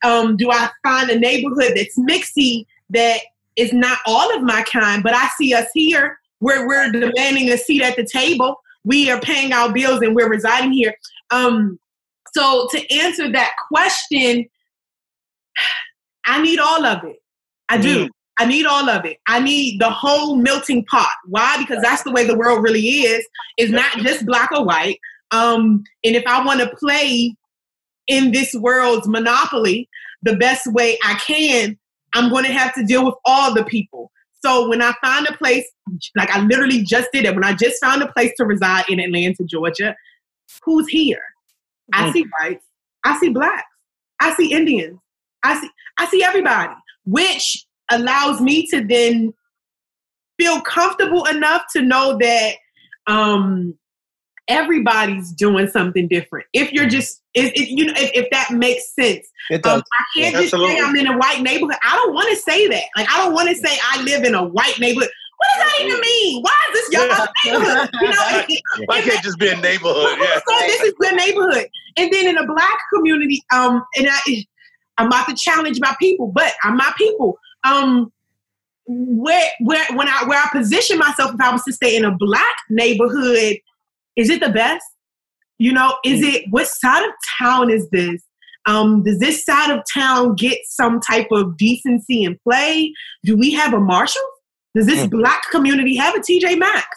[0.04, 3.20] um, do I find a neighborhood that's mixy that
[3.56, 7.58] is not all of my kind, but I see us here where we're demanding a
[7.58, 8.60] seat at the table.
[8.84, 10.96] We are paying our bills and we're residing here.
[11.30, 11.80] Um,
[12.34, 14.46] So to answer that question,
[16.26, 17.18] I need all of it.
[17.70, 18.06] I do.
[18.06, 18.10] Mm.
[18.42, 19.20] I need all of it.
[19.28, 21.14] I need the whole melting pot.
[21.28, 21.58] Why?
[21.60, 23.24] Because that's the way the world really is.
[23.58, 25.00] It's not just black or white.
[25.30, 27.36] Um, and if I want to play
[28.08, 29.88] in this world's monopoly
[30.24, 31.78] the best way I can,
[32.16, 34.12] I'm going to have to deal with all the people.
[34.44, 35.66] So when I find a place,
[36.16, 39.00] like I literally just did it, when I just found a place to reside in
[39.00, 39.96] Atlanta, Georgia,
[40.64, 41.22] who's here?
[41.94, 42.14] I mm.
[42.14, 42.66] see whites,
[43.04, 43.68] I see blacks,
[44.20, 44.98] I see Indians,
[45.44, 45.70] I see
[46.00, 46.74] I see everybody,
[47.06, 49.34] which allows me to then
[50.40, 52.56] feel comfortable enough to know that
[53.08, 53.76] um,
[54.48, 56.48] everybody's doing something different.
[56.54, 59.78] If you're just, if, if you know, if, if, that makes sense, it does.
[59.78, 60.76] Um, I can't yeah, just absolutely.
[60.76, 61.78] say I'm in a white neighborhood.
[61.84, 62.84] I don't want to say that.
[62.98, 65.10] Like I don't want to say I live in a white neighborhood.
[65.38, 66.44] What does that even mean?
[66.44, 67.26] Why is this your yeah.
[67.46, 67.90] neighborhood?
[68.02, 70.18] You know, why can't just be a neighborhood?
[70.20, 70.36] Yeah.
[70.36, 71.68] So this is the neighborhood.
[71.98, 74.46] And then in a black community, um, and I,
[75.00, 77.40] I'm about to challenge my people, but I'm my people.
[77.64, 78.12] Um,
[78.88, 82.16] where where when I where I position myself, if I was to stay in a
[82.16, 83.58] black neighborhood,
[84.16, 84.86] is it the best?
[85.60, 88.22] You know, is it what side of town is this?
[88.68, 92.94] Um, does this side of town get some type of decency and play?
[93.24, 94.22] Do we have a Marshall?
[94.76, 95.12] Does this mm.
[95.12, 96.88] black community have a TJ Maxx?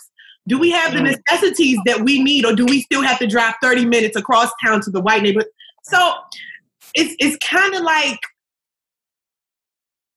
[0.47, 1.17] Do we have the mm.
[1.17, 4.81] necessities that we need, or do we still have to drive 30 minutes across town
[4.83, 5.49] to the white neighborhood?
[5.85, 6.15] So
[6.95, 8.19] it's it's kind of like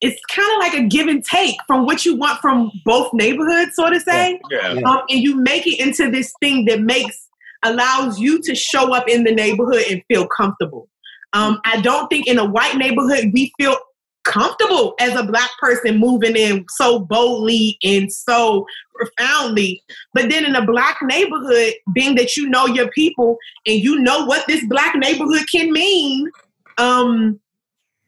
[0.01, 3.75] it's kind of like a give and take from what you want from both neighborhoods,
[3.75, 4.39] so to say.
[4.49, 4.73] Yeah.
[4.73, 4.81] yeah.
[4.81, 7.27] Um, and you make it into this thing that makes
[7.63, 10.87] allows you to show up in the neighborhood and feel comfortable.
[11.33, 13.77] Um, I don't think in a white neighborhood we feel
[14.23, 19.81] comfortable as a black person moving in so boldly and so profoundly.
[20.13, 24.25] But then in a black neighborhood, being that you know your people and you know
[24.25, 26.29] what this black neighborhood can mean,
[26.77, 27.39] um,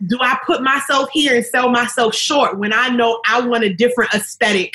[0.08, 3.74] do I put myself here and sell myself short when I know I want a
[3.74, 4.74] different aesthetic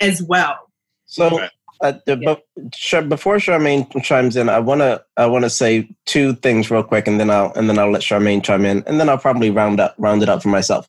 [0.00, 0.70] as well?
[1.06, 1.46] So,
[1.82, 3.00] uh, the, yeah.
[3.02, 7.30] before Charmaine chimes in, I wanna I wanna say two things real quick, and then
[7.30, 10.22] I'll and then I'll let Charmaine chime in, and then I'll probably round up round
[10.22, 10.88] it up for myself.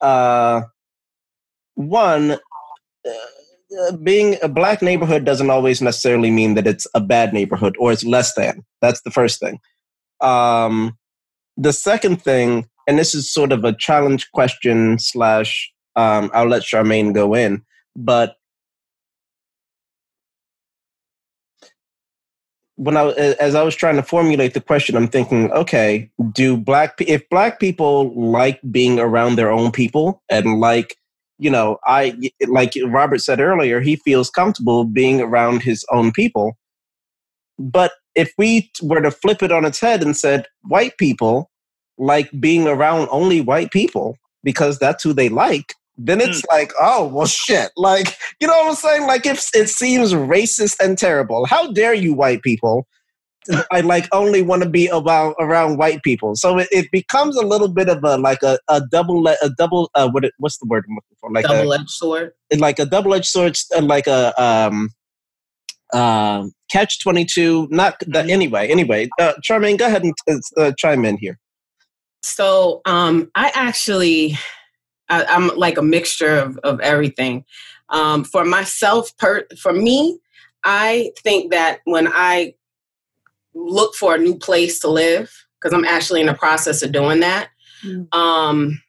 [0.00, 0.62] Uh,
[1.74, 2.32] one.
[2.32, 7.92] Uh, being a black neighborhood doesn't always necessarily mean that it's a bad neighborhood or
[7.92, 8.64] it's less than.
[8.82, 9.60] That's the first thing.
[10.20, 10.98] Um,
[11.56, 16.62] the second thing and this is sort of a challenge question slash um, I'll let
[16.62, 17.62] Charmaine go in,
[17.96, 18.36] but
[22.80, 23.08] when I
[23.38, 27.60] as I was trying to formulate the question, I'm thinking, okay, do black if black
[27.60, 30.96] people like being around their own people and like
[31.38, 32.18] you know, I
[32.48, 36.56] like Robert said earlier, he feels comfortable being around his own people.
[37.58, 41.49] But if we were to flip it on its head and said white people
[42.00, 46.50] like being around only white people because that's who they like, then it's mm.
[46.50, 47.70] like, oh, well, shit.
[47.76, 49.06] Like, you know what I'm saying?
[49.06, 52.86] Like, if it seems racist and terrible, how dare you, white people?
[53.70, 56.36] I like only want to be about around white people.
[56.36, 59.90] So it, it becomes a little bit of a like a, a double a double
[59.94, 62.84] uh, what it, what's the word I'm looking for like double edged sword like a
[62.84, 64.90] double edged sword and like a um
[65.92, 67.66] uh, catch twenty two.
[67.70, 68.30] Not that mm-hmm.
[68.30, 68.68] anyway.
[68.68, 71.38] Anyway, uh, Charmaine, go ahead and uh, chime in here.
[72.22, 74.38] So um, I actually,
[75.08, 77.44] I, am like a mixture of, of everything.
[77.88, 80.18] Um, for myself, per, for me,
[80.64, 82.54] I think that when I
[83.54, 87.20] look for a new place to live, because I'm actually in the process of doing
[87.20, 87.48] that,
[87.84, 88.18] mm-hmm.
[88.18, 88.80] um,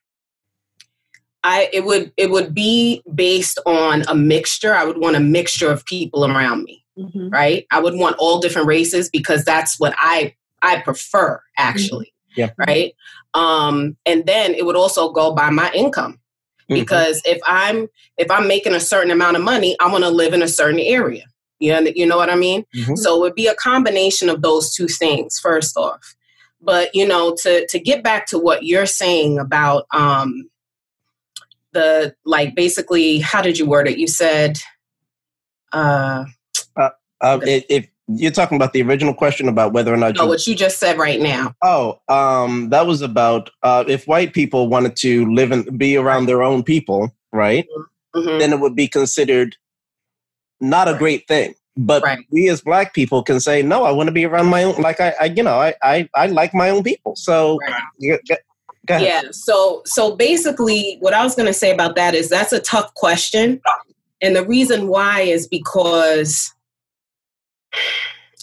[1.43, 4.75] I it would it would be based on a mixture.
[4.75, 7.29] I would want a mixture of people around me, mm-hmm.
[7.29, 7.65] right?
[7.71, 12.13] I would want all different races because that's what I I prefer actually.
[12.35, 12.51] Yeah.
[12.57, 12.95] Right.
[13.33, 16.13] Um, and then it would also go by my income.
[16.13, 16.75] Mm-hmm.
[16.75, 20.33] Because if I'm if I'm making a certain amount of money, I want to live
[20.33, 21.25] in a certain area.
[21.59, 22.65] You know, you know what I mean?
[22.75, 22.95] Mm-hmm.
[22.95, 26.15] So it would be a combination of those two things, first off.
[26.61, 30.49] But you know, to to get back to what you're saying about um
[31.73, 33.97] the like basically how did you word it?
[33.97, 34.57] You said
[35.73, 36.25] uh,
[36.75, 36.89] uh,
[37.21, 40.15] uh if you're talking about the original question about whether or not.
[40.15, 41.55] No, you, what you just said right now.
[41.61, 46.25] Oh, um, that was about uh, if white people wanted to live and be around
[46.25, 47.67] their own people, right?
[48.15, 48.39] Mm-hmm.
[48.39, 49.55] Then it would be considered
[50.59, 51.55] not a great thing.
[51.77, 52.25] But right.
[52.29, 54.81] we as black people can say, no, I want to be around my own.
[54.81, 57.15] Like I, I you know, I, I, I like my own people.
[57.15, 57.59] So.
[57.59, 58.19] Right.
[58.89, 59.21] yeah.
[59.31, 62.93] So, so basically, what I was going to say about that is that's a tough
[62.95, 63.61] question,
[64.21, 66.53] and the reason why is because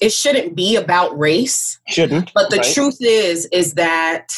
[0.00, 1.80] it shouldn't be about race.
[1.88, 2.32] Shouldn't.
[2.34, 2.74] But the right?
[2.74, 4.28] truth is, is that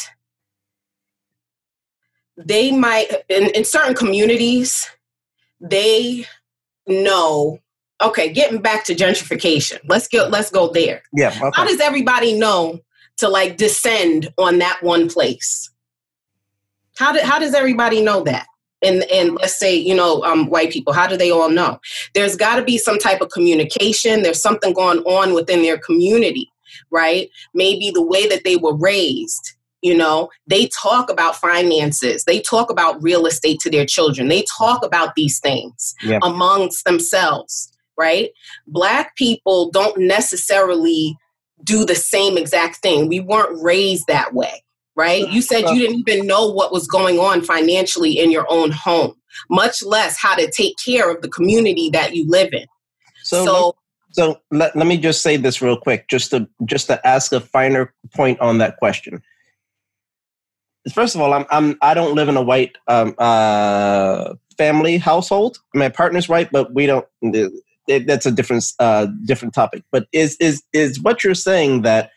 [2.37, 4.89] they might in, in certain communities,
[5.59, 6.25] they
[6.87, 7.59] know
[8.01, 11.51] okay getting back to gentrification let's get let's go there yeah okay.
[11.53, 12.79] how does everybody know
[13.17, 15.69] to like descend on that one place
[16.97, 18.47] how, do, how does everybody know that
[18.83, 21.79] and and let's say you know um, white people how do they all know?
[22.13, 24.23] There's got to be some type of communication.
[24.23, 26.51] There's something going on within their community
[26.89, 27.29] right?
[27.53, 32.23] Maybe the way that they were raised you know they talk about finances.
[32.25, 34.27] They talk about real estate to their children.
[34.27, 38.31] They talk about these things amongst themselves right?
[38.67, 41.15] Black people don't necessarily
[41.63, 43.07] do the same exact thing.
[43.07, 44.63] We weren't raised that way
[44.95, 48.71] right you said you didn't even know what was going on financially in your own
[48.71, 49.13] home
[49.49, 52.65] much less how to take care of the community that you live in
[53.23, 53.75] so, so
[54.13, 57.39] so let, let me just say this real quick just to just to ask a
[57.39, 59.21] finer point on that question
[60.89, 65.57] first of all, I'm, I'm I don't live in a white um, uh, family household.
[65.73, 67.05] My partner's white, but we don't.
[67.21, 69.83] It, that's a different uh, different topic.
[69.91, 72.11] But is is is what you're saying that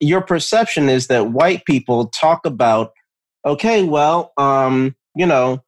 [0.00, 2.92] your perception is that white people talk about
[3.44, 5.62] okay, well, um, you know,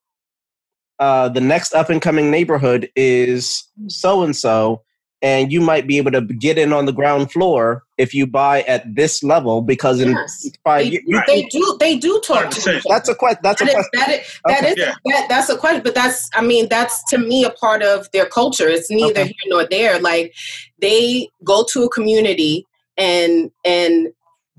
[0.99, 4.83] uh, the next up and coming neighborhood is so and so,
[5.23, 8.63] and you might be able to get in on the ground floor if you buy
[8.63, 10.51] at this level because in yes.
[10.65, 13.73] five they, years they do they do talk to that's a question that's that a
[13.73, 14.71] question that is, that okay.
[14.71, 14.95] is yeah.
[15.05, 18.25] that, that's a question but that's i mean that's to me a part of their
[18.25, 19.25] culture it's neither okay.
[19.25, 20.35] here nor there like
[20.81, 22.67] they go to a community
[22.97, 24.09] and and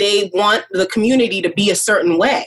[0.01, 2.45] they want the community to be a certain way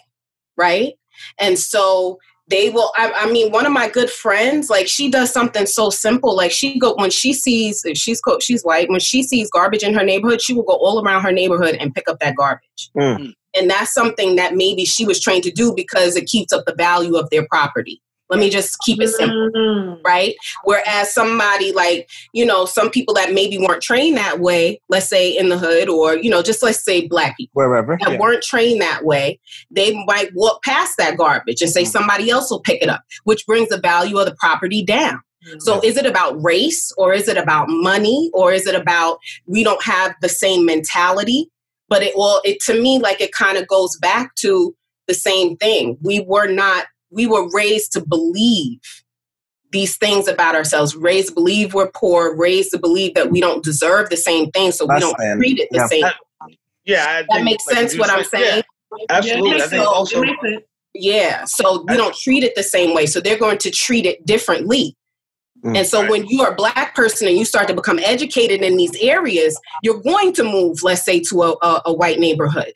[0.57, 0.94] right?
[1.38, 5.32] And so they will I, I, mean one of my good friends like she does
[5.32, 9.50] something so simple like she go when she sees she's she's white when she sees
[9.50, 12.36] garbage in her neighborhood she will go all around her neighborhood and pick up that
[12.36, 12.90] garbage.
[12.94, 13.32] Mm.
[13.57, 16.74] and that's something that maybe she was trained to do because it keeps up the
[16.74, 20.01] value of their property let me just keep it simple, mm.
[20.05, 20.35] right?
[20.64, 25.37] Whereas somebody like, you know, some people that maybe weren't trained that way, let's say
[25.37, 27.53] in the hood or, you know, just let's say black people.
[27.53, 27.99] Wherever.
[28.01, 28.18] That yeah.
[28.18, 29.39] weren't trained that way,
[29.70, 31.89] they might walk past that garbage and say mm.
[31.89, 35.20] somebody else will pick it up, which brings the value of the property down.
[35.47, 35.61] Mm.
[35.61, 39.62] So is it about race or is it about money or is it about we
[39.62, 41.51] don't have the same mentality?
[41.89, 44.75] But it well, it to me like it kind of goes back to
[45.07, 45.99] the same thing.
[46.03, 48.80] We were not we were raised to believe
[49.74, 53.62] these things about ourselves, raised to believe we're poor, raised to believe that we don't
[53.62, 55.86] deserve the same thing, so we don't treat it the yeah.
[55.86, 56.05] same.
[56.84, 57.98] yeah, that makes like sense.
[57.98, 58.62] What I'm saying.
[58.96, 59.59] Yeah, absolutely.
[59.59, 60.22] Yeah, I think also.
[60.96, 64.24] Yeah, so we don't treat it the same way, so they're going to treat it
[64.24, 64.96] differently.
[65.64, 66.11] Mm, and so right.
[66.11, 69.59] when you are a black person and you start to become educated in these areas,
[69.82, 72.72] you're going to move, let's say, to a, a, a white neighborhood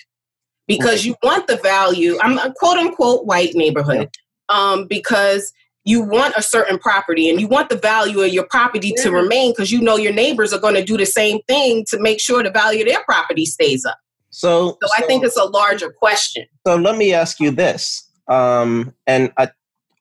[0.69, 2.17] because you want the value.
[2.23, 4.11] I'm a quote unquote white neighborhood
[4.49, 5.53] um, because
[5.85, 9.03] you want a certain property and you want the value of your property yeah.
[9.03, 11.99] to remain because you know your neighbors are going to do the same thing to
[11.99, 13.97] make sure the value of their property stays up.
[14.31, 16.47] So, so, so I think it's a larger question.
[16.67, 19.49] So let me ask you this, um, and I,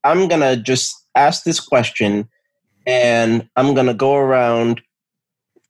[0.03, 2.28] I'm gonna just ask this question,
[2.86, 4.82] and I'm gonna go around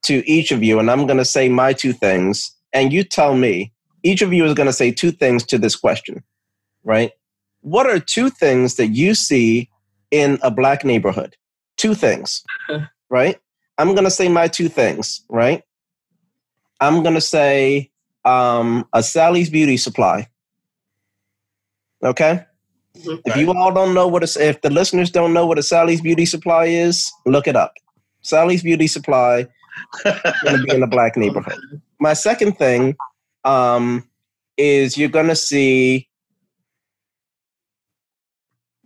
[0.03, 3.71] to each of you, and I'm gonna say my two things, and you tell me.
[4.03, 6.23] Each of you is gonna say two things to this question,
[6.83, 7.11] right?
[7.61, 9.69] what are two things that you see
[10.11, 11.35] in a black neighborhood?
[11.75, 12.43] Two things,
[13.09, 13.37] right?
[13.77, 15.63] I'm going to say my two things, right?
[16.79, 17.91] I'm going to say
[18.25, 20.27] um, a Sally's Beauty Supply.
[22.03, 22.45] Okay?
[22.97, 23.15] Mm-hmm.
[23.25, 26.01] If you all don't know what a, if the listeners don't know what a Sally's
[26.01, 27.73] Beauty Supply is, look it up.
[28.21, 29.47] Sally's Beauty Supply
[30.03, 31.59] going to be in a black neighborhood.
[31.99, 32.95] My second thing
[33.47, 34.07] um,
[34.57, 36.07] is you're going to see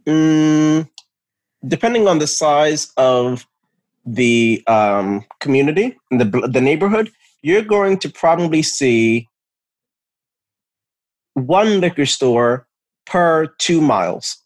[0.07, 0.89] Mm,
[1.67, 3.45] depending on the size of
[4.05, 7.11] the um, community, the the neighborhood,
[7.43, 9.27] you're going to probably see
[11.33, 12.67] one liquor store
[13.05, 14.37] per two miles,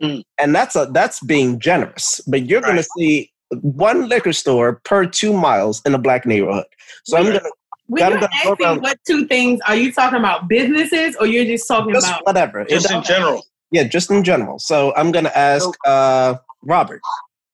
[0.00, 0.22] mm.
[0.38, 2.20] and that's a that's being generous.
[2.28, 2.68] But you're right.
[2.68, 3.32] going to see
[3.62, 6.66] one liquor store per two miles in a black neighborhood.
[7.04, 7.52] So I'm going to
[7.86, 11.92] when you're asking what two things, are you talking about businesses or you're just talking
[11.92, 12.64] just about whatever?
[12.64, 13.44] Just in general.
[13.70, 14.58] Yeah, just in general.
[14.58, 17.02] So I'm going to ask uh, Robert.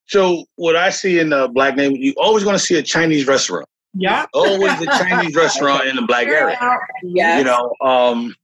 [0.07, 3.26] So what I see in the black name, you always going to see a Chinese
[3.26, 3.66] restaurant.
[3.95, 4.26] Yeah.
[4.35, 6.59] Always a Chinese restaurant in the black area.
[7.03, 7.39] Yeah.
[7.39, 8.35] You know, um,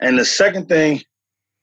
[0.00, 1.02] and the second thing,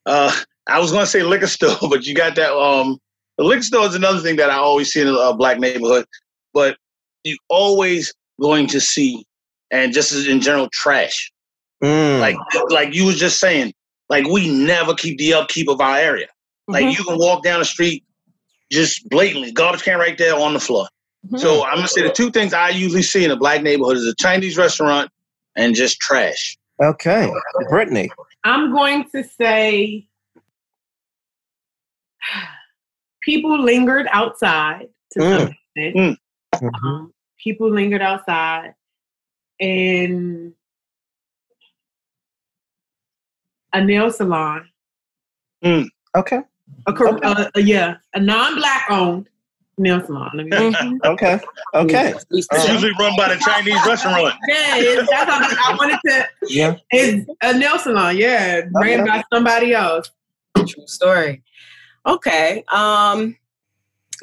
[0.06, 0.34] uh,
[0.68, 2.54] I was going to say liquor store, but you got that.
[2.54, 3.00] Um,
[3.38, 6.06] the liquor store is another thing that I always see in a black neighborhood.
[6.54, 6.78] But
[7.24, 8.14] you always
[8.44, 9.26] going to see,
[9.72, 11.32] and just as in general, trash.
[11.84, 12.20] Mm.
[12.20, 12.36] Like
[12.70, 13.74] like you was just saying,
[14.10, 16.28] like we never keep the upkeep of our area.
[16.68, 16.98] Like mm-hmm.
[16.98, 18.04] you can walk down the street
[18.72, 20.88] just blatantly, garbage can right there on the floor.
[21.26, 21.38] Mm-hmm.
[21.38, 24.06] So I'm gonna say the two things I usually see in a black neighborhood is
[24.06, 25.10] a Chinese restaurant
[25.56, 26.58] and just trash.
[26.82, 27.32] Okay,
[27.70, 28.10] Brittany.
[28.44, 30.08] I'm going to say
[33.22, 35.38] people lingered outside to mm.
[35.38, 35.96] some extent.
[35.96, 36.18] Mm.
[36.56, 36.88] Mm-hmm.
[36.88, 37.13] Um,
[37.44, 38.76] people lingered outside,
[39.60, 40.54] and
[43.74, 44.70] a nail salon.
[45.64, 45.88] Mm.
[46.16, 46.42] Okay.
[46.88, 47.20] A, okay.
[47.24, 49.30] Uh, yeah, a non-black owned
[49.78, 50.32] nail salon.
[50.36, 50.98] Mm-hmm.
[51.06, 51.40] okay.
[51.74, 52.14] Okay.
[52.32, 54.34] It's usually run by the Chinese restaurant.
[54.48, 56.28] Yeah, that's how I wanted to.
[56.48, 56.76] Yeah.
[56.92, 58.18] It's a nail salon.
[58.18, 60.12] Yeah, ran by somebody else.
[60.56, 61.44] True story.
[62.06, 62.64] Okay.
[62.72, 63.36] Um.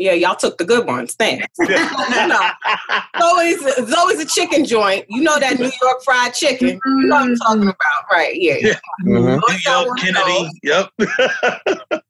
[0.00, 1.14] Yeah, y'all took the good ones.
[1.14, 1.46] Thanks.
[1.58, 5.04] no, it's always it's always a chicken joint.
[5.08, 6.80] You know that New York fried chicken.
[6.84, 8.34] You know what I'm talking about, right?
[8.34, 8.56] Yeah.
[8.60, 8.80] yeah.
[9.04, 9.94] Mm-hmm.
[9.96, 10.50] Kennedy.
[10.62, 10.90] Yep.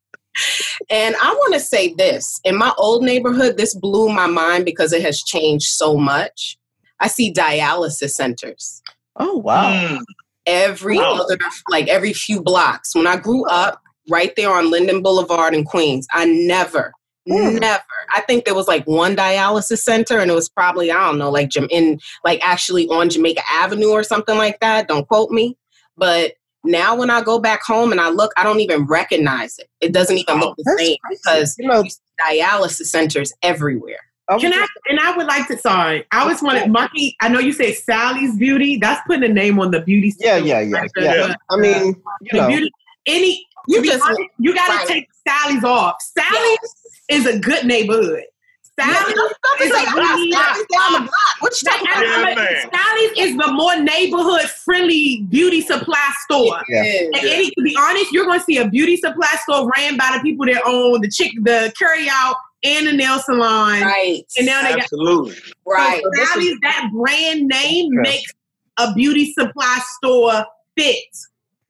[0.89, 4.93] and I want to say this in my old neighborhood, this blew my mind because
[4.93, 6.57] it has changed so much.
[7.01, 8.81] I see dialysis centers.
[9.17, 9.71] Oh, wow.
[9.73, 9.99] Mm.
[10.45, 11.21] Every wow.
[11.21, 11.37] other,
[11.69, 12.95] like every few blocks.
[12.95, 16.93] When I grew up, right there on Linden Boulevard in Queens, I never.
[17.25, 17.83] Never.
[18.13, 21.29] I think there was like one dialysis center, and it was probably I don't know,
[21.29, 24.87] like in like actually on Jamaica Avenue or something like that.
[24.87, 25.57] Don't quote me,
[25.97, 29.69] but now when I go back home and I look, I don't even recognize it.
[29.81, 31.83] It doesn't even oh, look the same because you know
[32.25, 33.99] dialysis centers everywhere.
[34.29, 34.65] Oh, Can I?
[34.87, 35.57] And I would like to.
[35.57, 37.15] Sorry, I oh, always wanted Monkey.
[37.21, 38.77] I know you say Sally's Beauty.
[38.77, 40.13] That's putting a name on the beauty.
[40.19, 41.35] Yeah, yeah, yeah, yeah.
[41.49, 42.71] I mean, you know, beauty,
[43.05, 45.95] any you just honest, you got to take Sally's off.
[46.01, 46.75] Sally's
[47.11, 48.23] is a good neighborhood.
[48.79, 51.11] Sally's is oh, like down the block.
[51.39, 52.37] What you talking about?
[52.73, 56.61] Sally's is the more neighborhood friendly beauty supply store.
[56.69, 56.83] Yeah.
[56.83, 57.33] And, yeah.
[57.33, 60.21] and to be honest, you're going to see a beauty supply store ran by the
[60.21, 63.81] people that own the chick, the carry out and the nail salon.
[63.81, 64.23] Right.
[64.37, 65.35] And now they Absolutely.
[65.35, 66.01] got right.
[66.01, 68.09] So Sally's that brand name okay.
[68.09, 68.33] makes
[68.77, 70.45] a beauty supply store
[70.77, 70.97] fit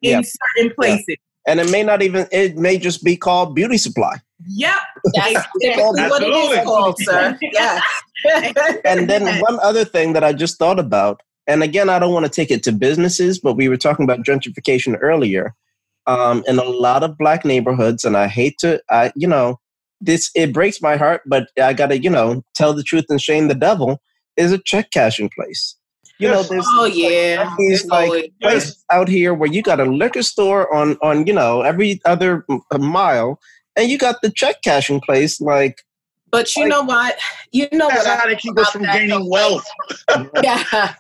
[0.02, 0.22] in yeah.
[0.22, 1.06] certain places.
[1.08, 1.16] Yeah.
[1.48, 4.22] And it may not even it may just be called beauty supply.
[4.48, 4.76] Yep.
[5.14, 7.38] That's what it is called, sir.
[7.42, 7.80] Yeah.
[8.86, 12.26] and then one other thing that I just thought about, and again, I don't want
[12.26, 15.56] to take it to businesses, but we were talking about gentrification earlier.
[16.08, 19.60] Um, in a lot of black neighborhoods, and I hate to, I you know,
[20.00, 23.48] this it breaks my heart, but I gotta, you know, tell the truth and shame
[23.48, 24.02] the devil.
[24.38, 25.76] Is a check cashing place.
[26.18, 29.86] You know, there's oh yeah, like, these like places out here where you got a
[29.86, 32.46] liquor store on on you know every other
[32.78, 33.40] mile,
[33.76, 35.84] and you got the check cashing place like
[36.32, 37.20] but you like, know what?
[37.52, 39.66] You know what that's what how they keep us from gaining wealth.
[40.42, 40.96] yeah, that's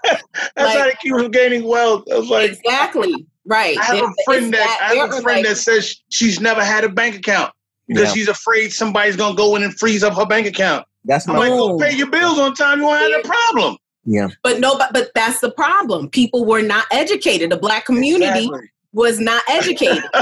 [0.57, 2.03] like, how they keep us from gaining wealth.
[2.11, 3.77] I was like, exactly right.
[3.77, 6.63] I have a friend that, that I have a friend like, that says she's never
[6.63, 7.53] had a bank account
[7.87, 8.13] because yeah.
[8.13, 10.85] she's afraid somebody's gonna go in and freeze up her bank account.
[11.05, 12.79] That's I'm like, go pay your bills on time.
[12.79, 13.77] You won't have a problem.
[14.03, 16.09] Yeah, but no, but, but that's the problem.
[16.09, 17.51] People were not educated.
[17.51, 20.03] The black community exactly was not educated.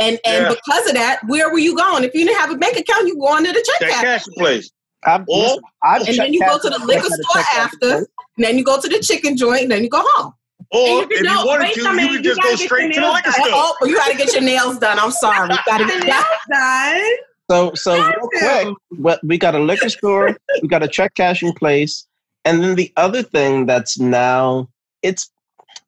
[0.00, 0.48] and and yeah.
[0.48, 2.04] because of that, where were you going?
[2.04, 4.24] If you didn't have a bank account, you go on to the check, check cash
[4.36, 4.70] place.
[5.04, 8.06] I'm, or, and then you go to the liquor store after, and
[8.38, 10.32] then you go to the chicken joint, and then you go home.
[10.72, 13.46] Or you if you wanted to, you could just go straight to the liquor store.
[13.50, 14.98] Oh, you got to get your nails done.
[14.98, 15.50] I'm sorry.
[15.50, 17.16] You got to get nails done.
[17.48, 22.04] So, so real quick, we got a liquor store, we got a check cashing place,
[22.44, 24.68] and then the other thing that's now
[25.02, 25.30] it's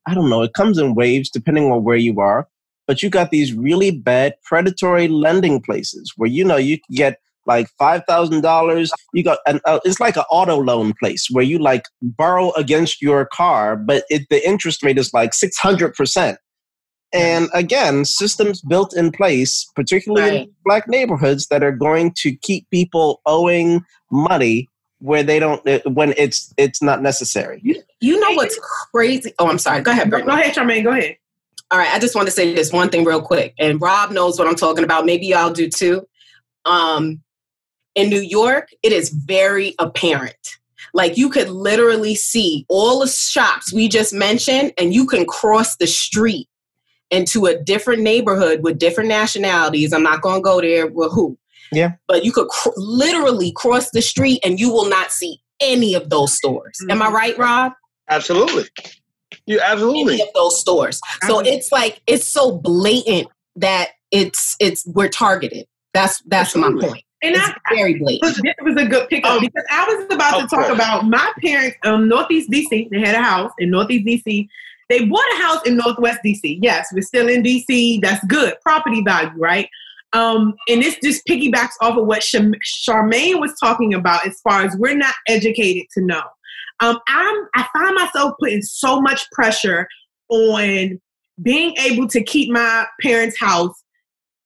[0.09, 2.49] I don't know, it comes in waves depending on where you are.
[2.87, 7.19] But you got these really bad predatory lending places where you know you can get
[7.45, 8.93] like five thousand dollars.
[9.13, 13.03] You got an, uh, it's like an auto loan place where you like borrow against
[13.03, 16.39] your car, but it, the interest rate is like six hundred percent.
[17.13, 20.41] And again, systems built in place, particularly right.
[20.43, 24.69] in black neighborhoods, that are going to keep people owing money
[25.01, 27.61] where they don't when it's it's not necessary.
[27.63, 28.59] You, you know what's
[28.93, 29.33] crazy?
[29.39, 29.83] Oh, I'm sorry.
[29.83, 30.11] Go ahead.
[30.11, 30.31] Brittany.
[30.31, 30.85] Go ahead, Charmaine.
[30.85, 31.17] Go ahead.
[31.71, 31.93] All right.
[31.93, 34.55] I just want to say this one thing real quick, and Rob knows what I'm
[34.55, 35.07] talking about.
[35.07, 36.07] Maybe y'all do too.
[36.65, 37.21] Um,
[37.95, 40.59] in New York, it is very apparent.
[40.95, 45.77] Like you could literally see all the shops we just mentioned, and you can cross
[45.77, 46.49] the street
[47.11, 49.93] into a different neighborhood with different nationalities.
[49.93, 51.39] I'm not going to go there with who,
[51.73, 51.93] yeah.
[52.07, 56.11] But you could cr- literally cross the street and you will not see any of
[56.11, 56.79] those stores.
[56.83, 56.91] Mm-hmm.
[56.93, 57.15] Am I mm-hmm.
[57.15, 57.73] right, Rob?
[58.09, 58.65] Absolutely.
[59.47, 61.01] You absolutely any of those stores.
[61.27, 65.67] So it's like it's so blatant that it's it's we're targeted.
[65.95, 66.83] That's that's absolutely.
[66.83, 67.05] my point.
[67.23, 68.37] And it's I, very blatant.
[68.43, 71.77] This was a good pickup um, because I was about to talk about my parents,
[71.85, 72.91] um, Northeast DC.
[72.91, 74.49] They had a house in Northeast DC.
[74.89, 76.59] They bought a house in Northwest DC.
[76.63, 78.01] Yes, we're still in DC.
[78.01, 78.55] That's good.
[78.63, 79.69] Property value, right?
[80.15, 84.75] Um, and this just piggybacks off of what Charmaine was talking about as far as
[84.77, 86.23] we're not educated to know.
[86.81, 89.89] Um, I'm, I find myself putting so much pressure
[90.29, 91.01] on
[91.43, 93.75] being able to keep my parents' house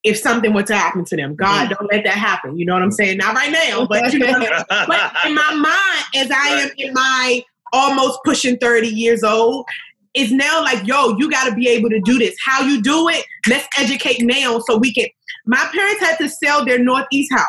[0.03, 1.35] if something were to happen to them.
[1.35, 1.73] God, mm-hmm.
[1.73, 2.57] don't let that happen.
[2.57, 3.17] You know what I'm saying?
[3.17, 4.39] Not right now, but, you know,
[4.69, 9.65] but in my mind, as I am in my almost pushing 30 years old,
[10.13, 12.35] it's now like, yo, you got to be able to do this.
[12.45, 13.25] How you do it?
[13.49, 15.07] Let's educate now so we can.
[15.45, 17.47] My parents had to sell their Northeast house.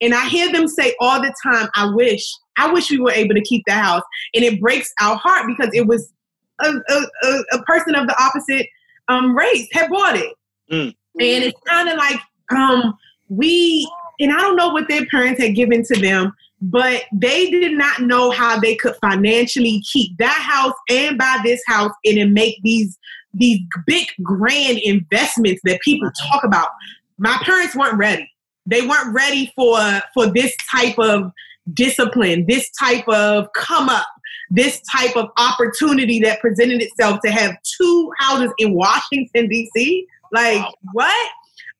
[0.00, 2.26] And I hear them say all the time, I wish,
[2.60, 4.02] I wish we were able to keep the house.
[4.34, 6.12] And it breaks our heart because it was
[6.60, 8.66] a, a, a person of the opposite
[9.08, 10.34] um, race had bought it.
[10.70, 10.94] Mm.
[11.20, 12.20] And it's kind of like
[12.50, 12.96] um,
[13.28, 17.72] we, and I don't know what their parents had given to them, but they did
[17.72, 22.34] not know how they could financially keep that house and buy this house and then
[22.34, 22.98] make these
[23.32, 26.70] these big grand investments that people talk about.
[27.16, 28.28] My parents weren't ready.
[28.66, 29.78] They weren't ready for
[30.12, 31.32] for this type of
[31.72, 34.06] discipline, this type of come up,
[34.50, 40.06] this type of opportunity that presented itself to have two houses in Washington D.C.
[40.32, 41.30] Like what?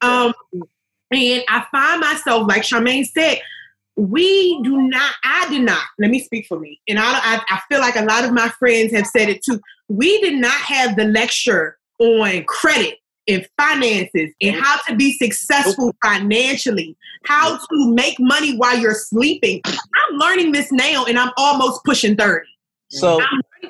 [0.02, 0.32] Um,
[1.12, 3.40] and I find myself, like Charmaine said,
[3.96, 6.80] we do not, I did not, let me speak for me.
[6.88, 9.60] And I, I, I feel like a lot of my friends have said it too.
[9.88, 12.99] We did not have the lecture on credit
[13.30, 19.60] and finances and how to be successful financially, how to make money while you're sleeping.
[19.64, 22.46] I'm learning this now and I'm almost pushing 30.
[22.88, 23.20] So,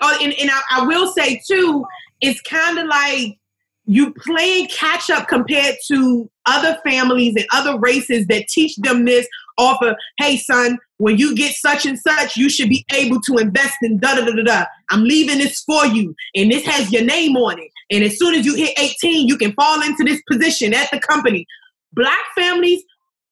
[0.01, 1.85] oh, and, and I, I will say too,
[2.21, 3.39] it's kind of like
[3.85, 9.27] you playing catch up compared to other families and other races that teach them this
[9.61, 13.37] off of, hey son, when you get such and such, you should be able to
[13.37, 14.65] invest in da da da da da.
[14.91, 17.71] I'm leaving this for you, and this has your name on it.
[17.91, 20.99] And as soon as you hit 18, you can fall into this position at the
[21.01, 21.47] company.
[21.93, 22.83] Black families,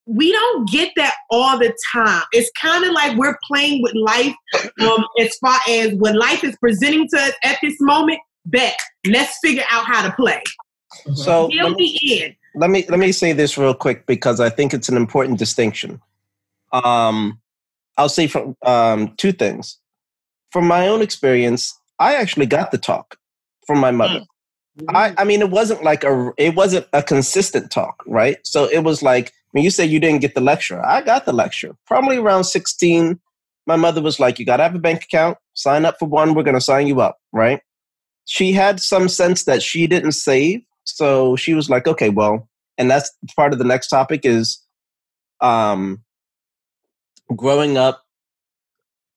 [0.07, 2.23] we don't get that all the time.
[2.33, 4.35] It's kind of like we're playing with life
[4.81, 8.79] um, as far as what life is presenting to us at this moment bet.
[9.07, 10.43] Let's figure out how to play.
[11.15, 14.89] So let me, let me let me say this real quick because I think it's
[14.89, 16.01] an important distinction.
[16.73, 17.41] Um,
[17.97, 19.79] I'll say from um, two things.
[20.51, 23.17] From my own experience, I actually got the talk
[23.67, 24.21] from my mother.
[24.81, 24.97] Mm-hmm.
[24.97, 28.39] I, I mean, it wasn't like a it wasn't a consistent talk, right?
[28.45, 31.33] So it was like when you say you didn't get the lecture, I got the
[31.33, 31.77] lecture.
[31.87, 33.19] Probably around sixteen,
[33.67, 35.37] my mother was like, "You got to have a bank account.
[35.55, 36.35] Sign up for one.
[36.35, 37.61] We're going to sign you up, right?"
[38.29, 40.61] she had some sense that she didn't save.
[40.85, 44.63] So she was like, okay, well, and that's part of the next topic is
[45.41, 46.05] um,
[47.37, 48.05] growing up.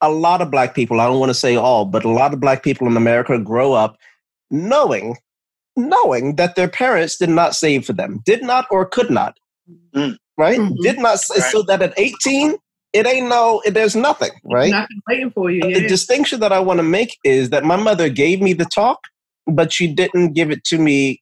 [0.03, 2.39] A lot of black people, I don't want to say all, but a lot of
[2.39, 3.97] black people in America grow up
[4.49, 5.17] knowing,
[5.75, 9.37] knowing that their parents did not save for them, did not or could not,
[9.95, 10.17] mm.
[10.37, 10.59] right?
[10.59, 10.81] Mm-hmm.
[10.81, 11.51] Did not, right.
[11.51, 12.55] so that at 18,
[12.93, 14.71] it ain't no, it, there's nothing, right?
[14.71, 15.61] Nothing waiting for you.
[15.65, 15.79] Yeah.
[15.79, 18.99] The distinction that I want to make is that my mother gave me the talk,
[19.47, 21.21] but she didn't give it to me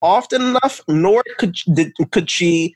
[0.00, 2.74] often enough, nor could did, could she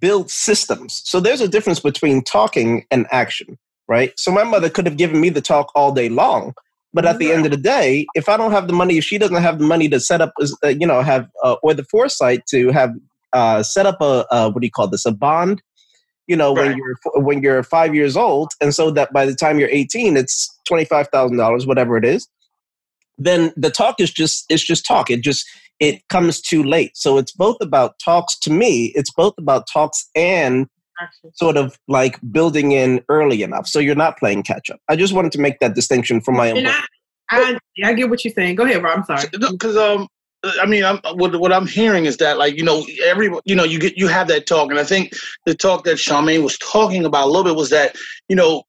[0.00, 1.02] build systems.
[1.04, 4.12] So there's a difference between talking and action, right?
[4.16, 6.54] So my mother could have given me the talk all day long,
[6.94, 9.18] but at the end of the day, if I don't have the money, if she
[9.18, 10.32] doesn't have the money to set up,
[10.64, 12.92] uh, you know, have uh, or the foresight to have
[13.32, 15.62] uh, set up a uh, what do you call this, a bond
[16.26, 16.68] you know right.
[16.68, 20.16] when you're when you're five years old and so that by the time you're 18
[20.16, 22.28] it's $25000 whatever it is
[23.18, 25.46] then the talk is just it's just talk it just
[25.82, 26.96] it comes too late.
[26.96, 30.68] So it's both about talks to me it's both about talks and
[31.34, 34.80] sort of like building in early enough so you're not playing catch up.
[34.88, 36.84] I just wanted to make that distinction from my own I,
[37.30, 38.54] I, I, get what you're saying.
[38.54, 39.28] Go ahead rob i'm sorry.
[39.32, 40.06] Because um
[40.60, 43.62] I mean, I'm, what what I'm hearing is that like you know every you know
[43.64, 45.12] you get you have that talk, and I think
[45.46, 47.94] the talk that Charmaine was talking about a little bit was that
[48.28, 48.64] you know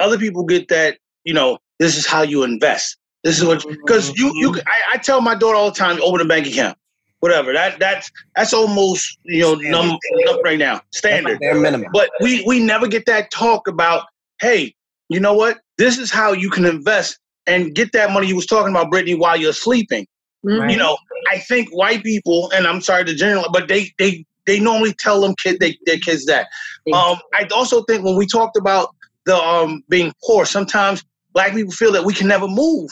[0.00, 2.98] other people get that you know this is how you invest.
[3.24, 4.68] This is what because you you mm-hmm.
[4.68, 6.76] I, I, tell my daughter all the time open a bank account,
[7.20, 9.96] whatever that that's that's almost you know number
[10.44, 11.88] right now standard bare minimum.
[11.90, 14.06] But we we never get that talk about
[14.40, 14.74] hey
[15.08, 18.46] you know what this is how you can invest and get that money you was
[18.46, 20.06] talking about Brittany while you're sleeping.
[20.44, 20.68] Mm-hmm.
[20.68, 20.98] You know,
[21.30, 25.22] I think white people, and I'm sorry to general, but they they they normally tell
[25.22, 26.48] them kid they, their kids that.
[26.92, 28.94] Um, I also think when we talked about
[29.24, 31.02] the um, being poor, sometimes
[31.32, 32.90] black people feel that we can never move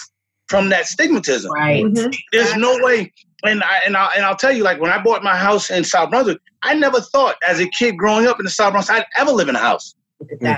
[0.53, 1.49] from that stigmatism.
[1.49, 1.83] Right.
[1.83, 2.11] Mm-hmm.
[2.31, 3.11] There's no way
[3.43, 5.83] and I and I and I'll tell you, like when I bought my house in
[5.83, 9.07] South Brunswick, I never thought as a kid growing up in the South Bronx I'd
[9.17, 9.95] ever live in a house.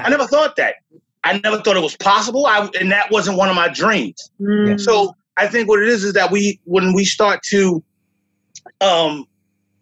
[0.04, 0.74] I never thought that.
[1.22, 2.46] I never thought it was possible.
[2.46, 4.30] I and that wasn't one of my dreams.
[4.40, 4.80] Mm.
[4.80, 7.82] So I think what it is is that we when we start to
[8.80, 9.26] um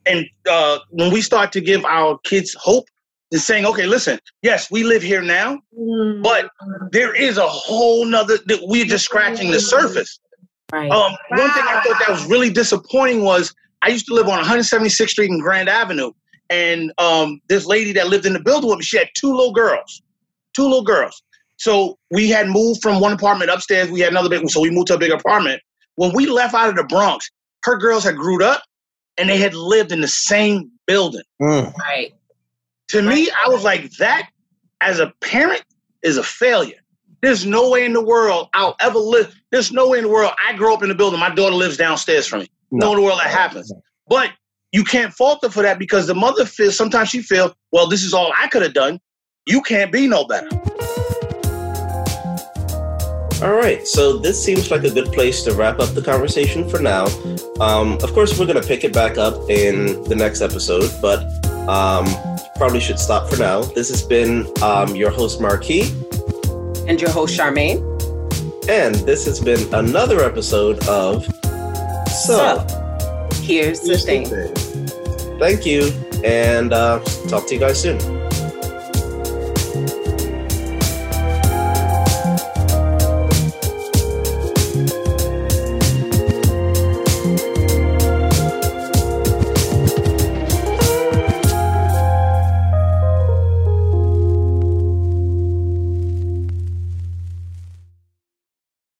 [0.05, 2.84] and uh when we start to give our kids hope
[3.32, 6.22] and saying, okay, listen, yes, we live here now, mm.
[6.22, 6.50] but
[6.92, 10.20] there is a whole nother that we're just scratching the surface.
[10.70, 10.90] Right.
[10.90, 14.42] Um, one thing I thought that was really disappointing was I used to live on
[14.44, 16.12] 176th Street and Grand Avenue,
[16.50, 19.52] and um, this lady that lived in the building with me, she had two little
[19.52, 20.02] girls,
[20.54, 21.22] two little girls.
[21.56, 23.90] So we had moved from one apartment upstairs.
[23.90, 25.62] We had another big, so we moved to a big apartment.
[25.96, 27.30] When we left out of the Bronx,
[27.64, 28.62] her girls had grew up,
[29.16, 31.22] and they had lived in the same building.
[31.40, 31.74] Mm.
[31.78, 32.14] Right.
[32.93, 34.28] To me, I was like, that
[34.82, 35.64] as a parent
[36.02, 36.77] is a failure.
[37.23, 39.35] There's no way in the world I'll ever live.
[39.51, 41.19] There's no way in the world I grow up in the building.
[41.19, 42.51] My daughter lives downstairs from me.
[42.70, 43.73] No, no in the world that happens.
[44.09, 44.32] But
[44.73, 48.02] you can't fault her for that because the mother feels sometimes she feels, well, this
[48.02, 49.01] is all I could have done.
[49.47, 50.51] You can't be no better.
[53.43, 56.78] All right, so this seems like a good place to wrap up the conversation for
[56.78, 57.06] now.
[57.59, 61.24] Um, of course, we're going to pick it back up in the next episode, but
[61.66, 62.06] um,
[62.56, 63.62] probably should stop for now.
[63.62, 65.90] This has been um, your host, Marquis.
[66.86, 67.80] And your host, Charmaine.
[68.68, 71.24] And this has been another episode of
[72.06, 72.66] So, so
[73.42, 74.26] here's the thing.
[75.38, 75.90] Thank you,
[76.24, 78.22] and uh, talk to you guys soon.